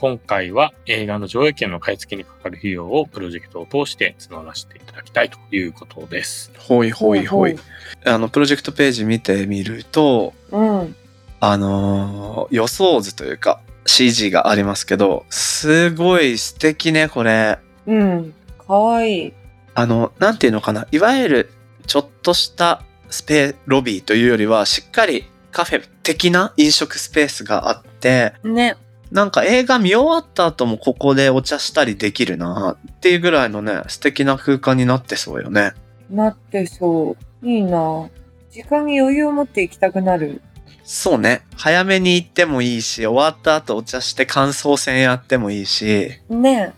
[0.00, 6.52] 今回は映画の上映権の買い付けにかかる費用をプロジェクトを通して募らせていただきたいということです。
[6.56, 7.58] ほいほいほい。
[8.04, 10.94] あの、プロジェクトページ見てみると、うん。
[11.40, 17.58] あのー予想図というか CG がありますけど、すごい素敵ね、これ。
[17.88, 18.34] うん。
[18.68, 19.32] かわいい。
[19.74, 20.86] あの、なんていうのかな。
[20.92, 21.50] いわゆる
[21.88, 28.76] ちょっとしたスペロビーというよりは、しっかりカフェ的な飲食スペースがあって、ね。
[29.10, 35.72] なんか映画見終わった後もここでお茶したりできるなっていうぐらいのね、素敵な空間になってそうよね。
[36.10, 37.46] なってそう。
[37.46, 38.08] いいな。
[38.50, 40.42] 時間に余裕を持って行きたくなる。
[40.84, 41.42] そうね。
[41.56, 46.74] 早めに行ってもいいし、終わった後お茶して感想戦やってもいいし、ね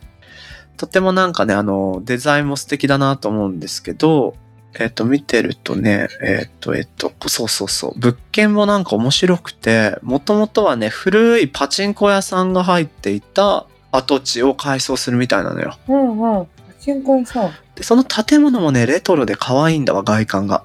[0.76, 4.34] とてもなんかね、あの、デザインも素敵だなと思うんですけど、
[4.78, 7.98] えっ、と、見てるとね、えっ、と、えっ、と、そうそうそう。
[7.98, 15.76] 物件もなんか面白くて、もともとはね、古いパチンコ屋さんが入っていた跡地を改装するみたいなのよ。
[15.88, 16.46] うんうん。
[16.46, 17.50] パチンコ屋さん。
[17.74, 20.64] で、その建物もね、レトロで可愛いんだわ、外観が。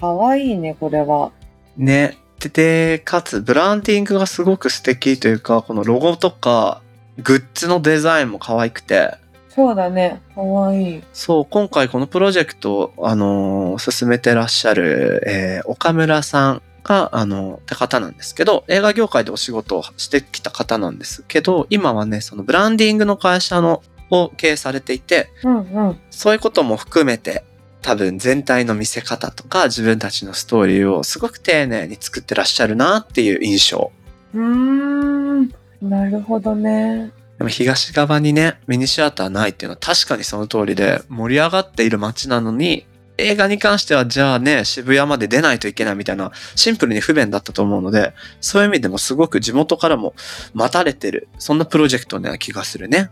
[0.00, 1.30] かわいいね、これは。
[1.76, 2.18] ね。
[2.40, 6.82] で、で、かつ、ブランディングがすごく素敵というか、このロゴとか、
[7.22, 9.14] グッズのデザインも可愛くて、
[9.54, 10.20] そうだね。
[10.34, 11.02] かわいい。
[11.12, 25.60] そう、今回このプロジェクトを、あのー進めてらっしゃる、えー岡村さんが、あの、って方なんですけど、映画業界でお仕事をしてきた方なんですけど、今はね、そのブランディングの会社の、を経営されていて、うんう
[25.92, 26.00] ん。
[26.10, 27.44] そういうことも含めて、
[27.80, 33.92] 多分全体の見せ方とか自分たちのストーリーをすごく丁寧に作ってらっしゃるなっていう印象。
[34.34, 35.50] うーん。
[35.82, 37.12] なるほどね。
[37.38, 50.14] でも東側にね、ミニシアターないっていうのは確かにその通りで盛り上がっている街なのに、映画に関してはじゃあね、渋谷まで出ないといけないみたいなシンプルに不便だったと思うので、そういう意味でもすごく地元からも
[50.52, 53.10] 待たれてる、そんなプロジェクトな気がするね。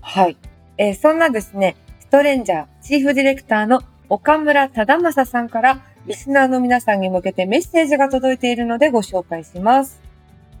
[0.00, 0.36] はい。
[0.78, 10.00] えーそんなですね、ストレンジャーチーフディレクターの岡村忠正さんからリスナーの皆さんに向けてメッセージが届いているのでご紹介します。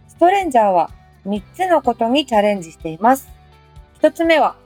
[0.08, 0.90] ストレンジャーは
[1.26, 3.28] 3つのことにチャレンジしています。
[4.00, 4.56] 1つ目は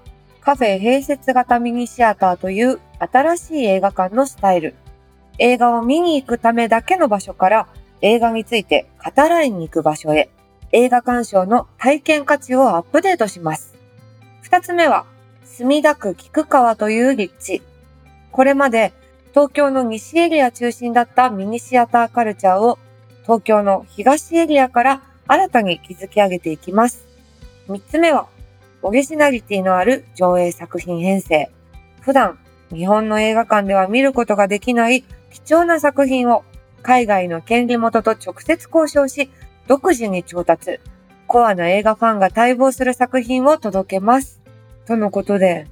[0.40, 4.74] カフェ併設型ミニシアターという新しい映画館のスタイル。
[5.38, 7.66] 映画を見に行くためだけの場所から
[8.02, 10.30] 映画について語らいに行く場所へ
[10.72, 13.74] 映画鑑賞の体験価値をアップデートします。
[14.42, 15.04] 二つ目は、
[15.44, 17.62] 墨田区菊川という立地。
[18.30, 18.92] これまで
[19.30, 22.78] 東京の西エリア中心だったミニシアターカルチャーを
[23.22, 27.06] 東京の東エリアから新たに築き上げていきます。
[27.68, 28.26] 三つ目は、
[28.82, 31.52] オリジナリティのある上映作品編成。
[32.00, 32.36] 普段、
[32.70, 36.42] 日本の映画館では見ることができない貴重な作品を
[36.82, 39.30] 海外の権利元と直接交渉し、
[39.68, 40.80] 独自に調達。
[41.28, 44.40] コアな映画ファンが待望する作品を届けます。
[44.84, 45.68] とのことで、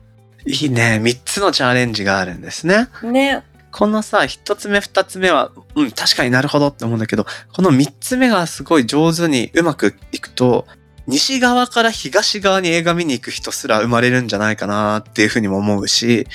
[0.46, 1.00] いいね。
[1.02, 2.88] 3つのチャレンジがあるんですね。
[3.02, 10.66] ね、このさ、1つ目、2つ目は、うん、確かになるほどって思うんだけど、この3つ目がすごい上手にうまくいくと、
[11.06, 16.26] 西側から東側に映画見に行く人すら生まれるんじゃないかなっていうふうにも思うし、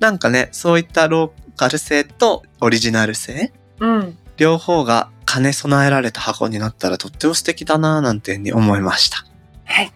[0.00, 4.18] なんかね、そういったローカル性とオリジナル性、うん。
[4.36, 9.24] 両方が兼ね備えられた箱になったらとっても素敵だななんていうふうに思いました。
[9.64, 9.92] はい。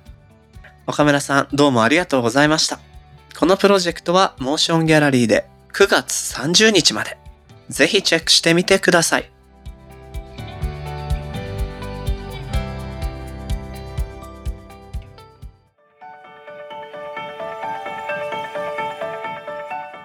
[0.86, 2.80] 岡村さん、どうもありがとうございました。
[3.38, 7.16] このプロジェクトはモーションギャラリーで9月30日まで。
[7.68, 9.30] ぜひチェックしてみてください。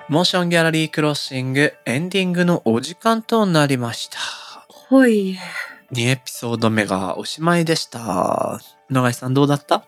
[0.09, 4.17] モーションギャラリークロッシングエンディングのお時間となりました。
[4.69, 5.37] ほい。
[5.91, 8.61] 2エピソード目がおしまいでした。
[8.89, 9.85] 野井さんどうだった？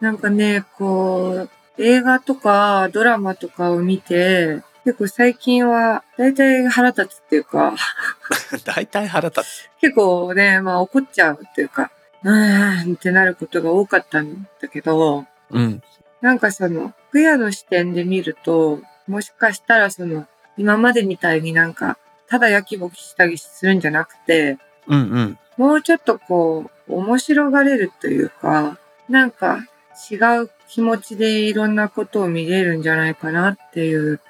[0.00, 7.74] なんかね、こう、映画とかドラマとかを見て、結構最近は、だいたい腹立つっていうか、
[8.64, 9.70] 大体腹立つ。
[9.80, 11.90] 結構ね、まあ怒っちゃうっていうか、
[12.22, 15.82] うーんってなることが多かったんだけど、うん。
[16.20, 20.26] なんかその、クヤの視点で見ると、もしかしたらその、
[20.56, 25.38] 今までみたいになんか、ただ焼きぼきしたりするんじゃなくて、うんうん。
[25.56, 28.78] もうちょっとこう、面白がれるというか、
[29.08, 29.66] なんか
[30.10, 34.20] 違う気持ちでいろんなことを見れるんじゃないかなっていう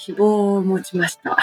[0.00, 1.36] 希望を持ちました。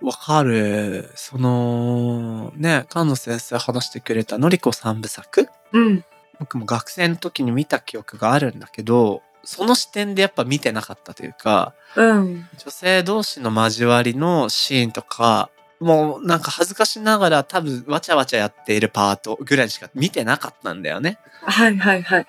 [0.00, 1.10] わかる。
[1.16, 6.04] その、ね、菅野先生話してくれたのりこ三部作うん。
[6.38, 12.48] 僕も学生の時に見た記憶があるんだけど、その視点でやっぱ見てなかったというか、うん。
[12.56, 15.50] 女性同士の交わりのシーンとか、
[15.80, 21.18] もうなんか恥ずかしながら多分わちゃわちゃやっているパートぐらいしか見てなかったんだよね。
[21.42, 22.26] はいはいはい。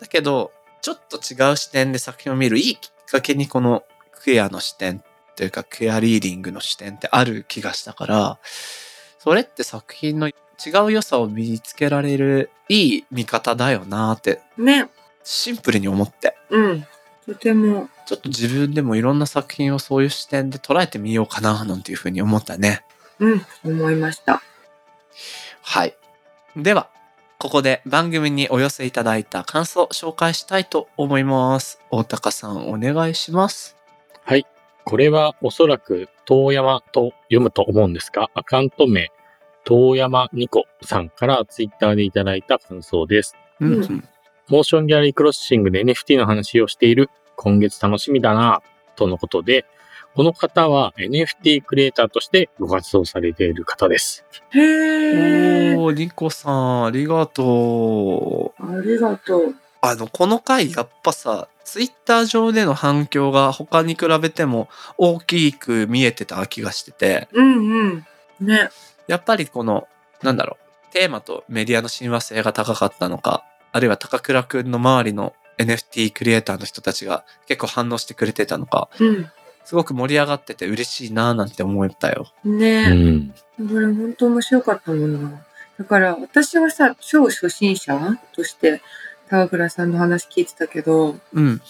[0.00, 0.50] だけど、
[0.82, 3.84] ちょっと違う視点で作品を見るいいきっかけにこの
[4.22, 5.02] クエアの視点
[5.36, 8.38] というかクエアリーディングの視点ってある気がしたから、
[9.18, 10.32] それって作品の違
[10.84, 14.90] う良さを見つけられるいい見方だよなってね。
[15.24, 16.36] シンプルに思って。
[16.50, 16.86] うん。
[17.26, 22.84] とても、ちょっと自分でもいろんな作品をそういう視点で捉えてみようかななんていうふうに思ったね。
[23.18, 24.42] うん、思いました。
[25.62, 25.94] はい。
[26.56, 26.88] では、
[27.38, 31.80] ここで番組にお寄せいただいた感想を紹介したいと思います。
[31.90, 33.79] 大高さんお願いします。
[34.90, 39.12] これはおそらく遠山と読むと思うんですが、アカウント名、
[39.64, 43.36] 遠山ニコさんからツイッターでいただいた感想です。
[43.60, 44.08] うんううん。
[44.48, 48.62] モーションギャラリークロッシングで NFT の話をしている今月楽しみだな、
[48.96, 49.64] とのことで、
[50.16, 54.24] この方は NFT クリエイターとしてご活動されている方です。
[54.50, 55.78] へー。
[55.78, 58.76] おー、ニコさん、ありがとう。
[58.78, 59.54] ありがとう。
[59.82, 64.68] あの、この回、やっぱさ、ツイッター上での反響が他に比べても
[64.98, 68.06] 大きく見えてた気がしてて、うんうん。
[68.40, 68.70] ね。
[69.06, 69.86] やっぱりこの、
[70.22, 70.58] なんだろ
[70.90, 79.30] う、テーマとメディアの親和性が高かったのか、あるいは高倉くんの周りの NFT クリエイターの人たちが結構反応してくれてたのか、うん。
[79.64, 82.26] すごく盛り上がってて嬉しいなーなんて思ったよ。
[82.44, 82.90] うね。
[82.90, 83.30] ん。
[83.30, 85.46] これ本当面白かったもんな。
[85.78, 88.82] だから私はさ、超初心者として
[89.30, 91.60] 高倉さんの話聞いてたけど、うん。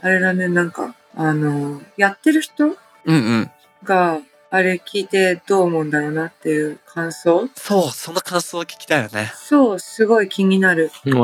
[0.00, 3.50] あれだね、なんか、あの、やってる人うんうん。
[3.82, 9.32] が、あれ聞いてどう思うんだろうなっていう感想そう、その感想を聞きたいよね。
[9.34, 10.90] そう、すごい気になる。
[11.04, 11.18] ま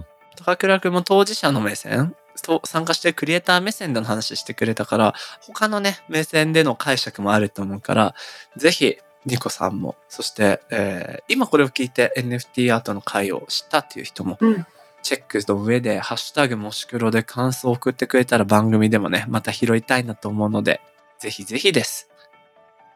[0.00, 0.04] あ、
[0.36, 2.16] 高倉くんも当事者の目線？
[2.42, 8.14] と参加してるクリエイター目線での話してくれたから、他のね、目線での解釈もあると思うから、
[8.56, 14.66] ぜひ、ニコさんも、そして、えー今これを聞いて NFT アートの回を知ったっていう人も、うん
[15.04, 20.80] チェックの上で、ハッシュタグもし黒で感想を送ってくれたら番組でもね、また拾いたいなと思うので、
[21.18, 22.08] ぜひぜひです。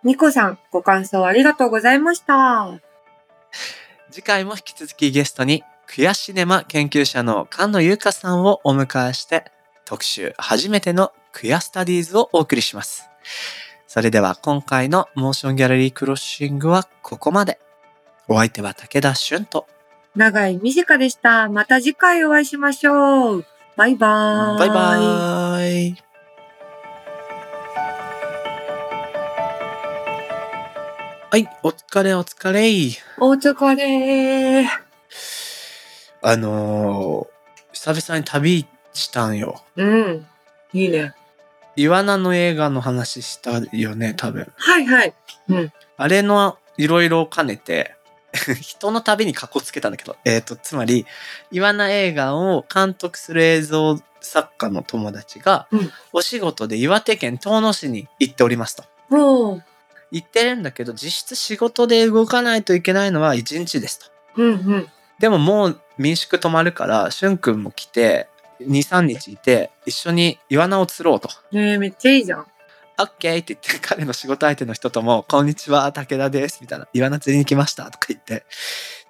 [0.02, 2.80] ニコさん、ご感想ありがとうございました。
[4.10, 9.52] 次回も引き続きゲストに、クヤシネマ研究者の菅野優香さんをお迎えして、
[9.84, 13.10] 特集初めてのクヤスタディーズをお送りします。
[13.86, 17.58] それでは今回のモーションギャラリークロッシングはここまで。
[18.28, 19.66] お相手は武田俊と、
[20.18, 21.48] 長井美佳でした。
[21.48, 23.44] また次回お会いしましょう。
[23.76, 24.58] バイバーイ。
[24.58, 25.96] バイバーイ。
[31.30, 32.68] はい、お疲れお疲れ。
[33.20, 34.66] お疲れー。
[36.22, 37.38] あのー
[37.72, 39.62] 久々に旅したんよ。
[39.76, 40.26] うん。
[40.72, 41.14] いいね。
[41.76, 44.52] イワナの映画の話したよね、多分。
[44.56, 45.14] はいはい。
[45.96, 47.94] あれのいろいろを兼ねて、
[48.60, 51.06] 人の旅にかっこつけたんだけど、えっ、と、つまり、
[51.50, 58.84] イワナ映画を監督する映像作家の友達が、うんお仕事で岩手県遠野市に行っておりますと。
[60.10, 64.06] 行ってるんだけど、実質仕事で動かないといけないのは1日ですと。
[64.36, 64.88] うんうん。
[65.18, 68.28] でももう民宿泊まるから、しゅんくんも来て、
[68.60, 71.28] 2、3日いて、一緒にイワナを釣ろうと。
[71.52, 72.46] ねえ、めっちゃいいじゃん。
[73.00, 78.44] オッケーって言って、彼の仕事相手の人とも、こんにちは、武田です、みたいな、イワナ釣りに来ました、とか言って、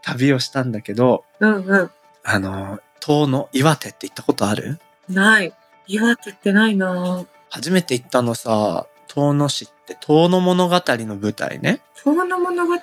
[0.02, 1.90] 旅をしたんだけど、うんう
[2.22, 4.78] あの、遠野、岩手って行ったことある？
[5.08, 5.14] ん。
[5.14, 5.54] ない。
[5.86, 7.26] 岩手ってないなぁ。
[7.48, 11.80] 初めて行ったのさ、遠野市って、遠野物語の舞台ね。
[12.04, 12.74] 遠野物語。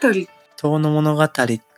[0.57, 1.27] 遠野物語っ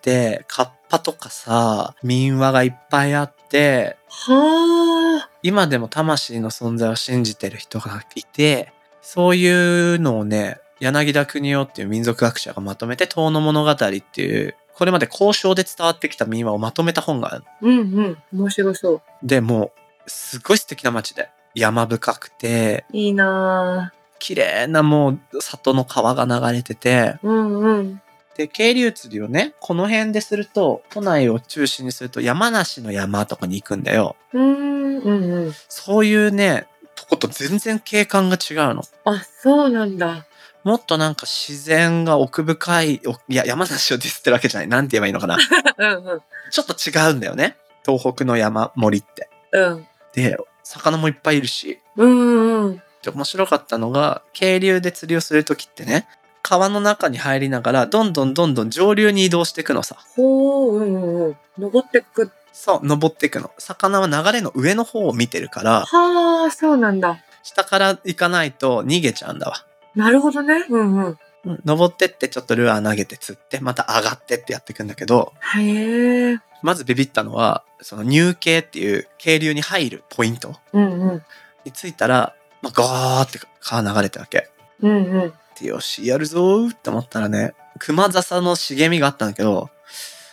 [0.01, 5.29] て、カッパとかさ、民話がいっぱいあって、はあ。
[5.43, 8.71] 今でも魂の存在を信じてる人がいて、
[9.09, 17.45] そういうのをね、柳田国夫っていう民族学者がまとめて、遠野物語っていう、これまで交渉で伝わってきた民話をまとめた本がある。
[17.61, 18.17] うんうん。
[18.33, 19.01] 面白そう。
[19.23, 19.71] で、も
[20.05, 21.29] う、すごい素敵な街で。
[21.55, 27.19] 山深くて、いいな綺麗なもう里の川が流れてて、ぁ。
[27.23, 28.01] うんうん。
[28.35, 34.17] で、渓流釣りをね、この辺ですると、都内を中心にすると山梨の山とかに行くんだよ。
[34.33, 35.53] うーん、うんうん。
[35.69, 36.67] そういうね、
[36.97, 38.81] とこと全然景観が違うの。
[39.05, 40.25] あ、そうなんだ。
[40.63, 44.67] もっとなんか自然が奥深い、おいや、山梨をディスってるわけじゃない。
[44.67, 45.37] なんて言えばいいのかな。
[45.77, 46.21] うんうん。
[46.51, 47.55] ちょっと違うんだよね。
[47.85, 49.29] 東北の山森って。
[49.53, 49.87] うん。
[50.13, 51.79] で、魚もいっぱいいるし。
[51.95, 52.81] うんうん。
[53.03, 56.07] で、面白かったのが、渓流で釣りをするときってね、
[56.41, 59.97] 川の中に入りながら、どんどんどんどん上流に移動していくのさ。
[60.15, 61.37] ほう、うんうんうん。
[61.59, 62.31] 登ってく。
[62.59, 63.51] そう、登っていくの。
[63.59, 67.19] 魚は流れの上の方を見てるから、はあ、そうなんだ。
[67.43, 69.63] 下から行かないと逃げちゃうんだわ。
[69.95, 70.65] なるほどね。
[70.67, 71.05] うんうん。
[71.45, 76.39] うん登ってってちょっとルアー投げて釣って、また上がってってやっていくんだけど、へえ。
[76.63, 81.23] まずビビったのは、その入渓っていう渓流に入るポイントうんうん。
[81.63, 82.33] に着いたら、
[82.63, 84.49] まあ、ガーって川流れたわけ。
[84.81, 84.97] うんう
[85.27, 85.33] ん。
[85.61, 89.69] で、よし、やるぞーって思ったらね、熊笹の茂みがあったんだけど、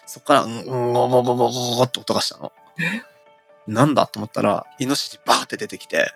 [0.06, 2.52] そこから、うん、ん、ゴゴゴゴゴゴって音がしたの。
[3.66, 6.12] なんだと思ったら、イノシシバーって出てきて、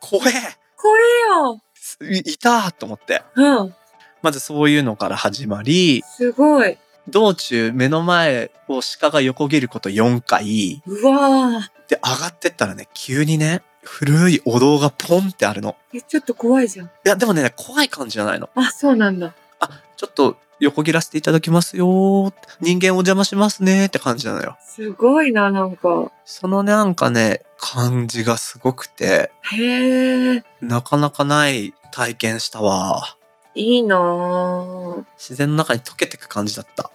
[0.00, 0.32] 怖え
[0.76, 1.02] これ
[1.36, 1.60] よ。
[2.02, 3.22] いいたと思って。
[3.34, 3.74] うん。
[4.22, 6.78] まずそういうのから始まり、すごい。
[7.08, 15.76] 道中目の前を鹿が横切ること4回、うわーで、上がってったらね、急にね、古いお堂がポンってあるの。
[15.92, 16.86] え、ちょっと怖いじゃん。
[16.86, 18.48] いや、でもね、怖い感じじゃないの。
[18.54, 19.34] あ、そうなんだ。
[19.58, 22.32] あ、ちょっと横切らせていただきますよ。
[22.60, 24.56] 人間お邪魔しますねって感じなのよ。
[24.60, 26.12] すごいな、なんか。
[26.24, 33.16] そのなんかね、感じがすごくて、へえ、なかなかない体験したわ。
[33.54, 35.04] いいなぁ。
[35.18, 36.90] 自然の中に溶けてく感じだった。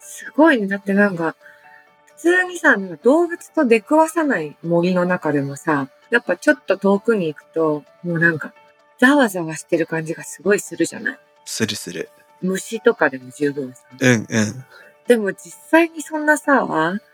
[0.00, 0.68] すごいね。
[0.68, 1.34] だってなんか、
[2.16, 8.54] 普通にさ、動物と出くわさない森の中でもさ、やっぱちょっと遠くに行くと、もうなんか、
[9.00, 11.18] ざわざわしてる感じがすごいするじゃない？
[11.44, 12.08] するする。
[12.42, 13.82] 虫とかでも十分さ。
[13.98, 14.64] うんうん。
[15.06, 16.64] でも実際にそんなさ、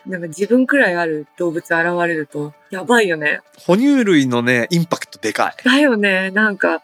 [0.06, 1.74] なんか自分くらいある動物現
[2.06, 3.40] れると、やばいよね。
[3.58, 5.64] 哺乳類のね、インパクトでかい。
[5.64, 6.30] だよね。
[6.30, 6.82] なんか、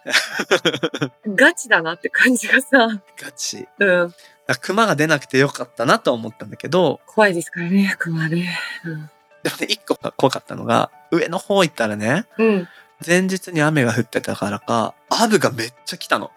[1.29, 2.89] ガチだなって感じがさ、
[3.21, 3.69] ガチ。
[3.79, 4.15] うん。
[4.61, 8.59] 熊が出なくてよかったなと思ったんだけど、怖いですからね、熊ね。
[8.85, 9.11] うん。
[9.43, 12.69] でもね、一個怖かったのが、上の方行ったらね、うん。
[13.07, 16.31] 前日に雨が降ってたからか、アブがめっちゃ来たの。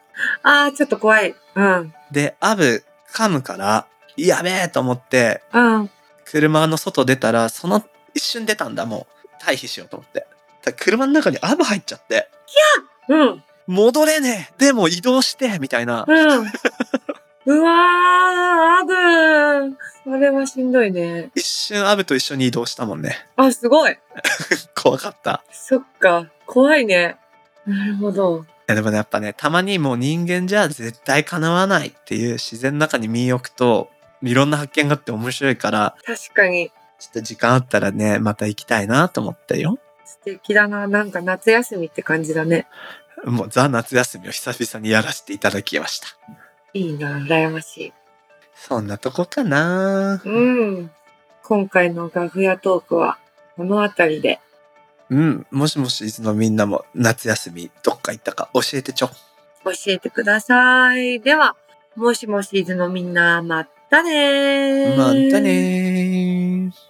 [0.44, 1.36] あー、ちょっと怖い。
[1.56, 1.94] うん。
[2.12, 2.84] で、アブ
[3.14, 3.88] 噛むから、
[4.18, 5.90] やべえと思って、うん。
[6.26, 7.84] 車の外出たら、その
[8.14, 9.44] 一瞬出たんだ、もう。
[9.44, 10.26] 退避しようと思って。
[10.80, 12.30] 車の中にアブ入っちゃって、
[13.08, 13.44] うん。
[13.68, 16.06] 戻れねえでも移動してみたいな。
[16.08, 16.48] うん。
[17.46, 21.32] うわー、アブそれはしんどいね。
[21.36, 23.26] 一瞬アブと一緒に移動したもんね。
[23.38, 23.98] あ、すごい。
[24.76, 25.44] 怖かった。
[25.52, 26.28] そっか。
[26.46, 27.18] 怖いね。
[27.66, 28.46] なるほど。
[28.70, 33.90] いやでもね、やっぱね、たまにもう人間じゃ絶対叶わないっていう自然の中に身を置くと、
[34.22, 39.78] いろんな発見があって面白いから、確かにちょっと時間あったらね、また行きたいなと思ったよ。
[40.04, 40.86] 素敵だな。
[40.88, 42.68] なんか夏休みって感じだね。
[43.24, 46.08] もうザ夏休みを久々にやらせていただきました。
[46.74, 47.20] いいな。
[47.20, 47.94] 羨ましい。
[48.54, 50.92] そんなとこかなうん。
[51.44, 53.18] 今回のガフヤトークは、
[53.56, 54.40] この辺りで。
[55.10, 55.48] うん。
[55.52, 59.10] もしもし、いつのみんなも夏休みどっか行ったか教えてちょ。
[59.64, 61.20] 教えてください。
[61.20, 61.56] では、
[61.96, 64.98] もしもしーずのみんな、まったねー。
[64.98, 66.87] またねー。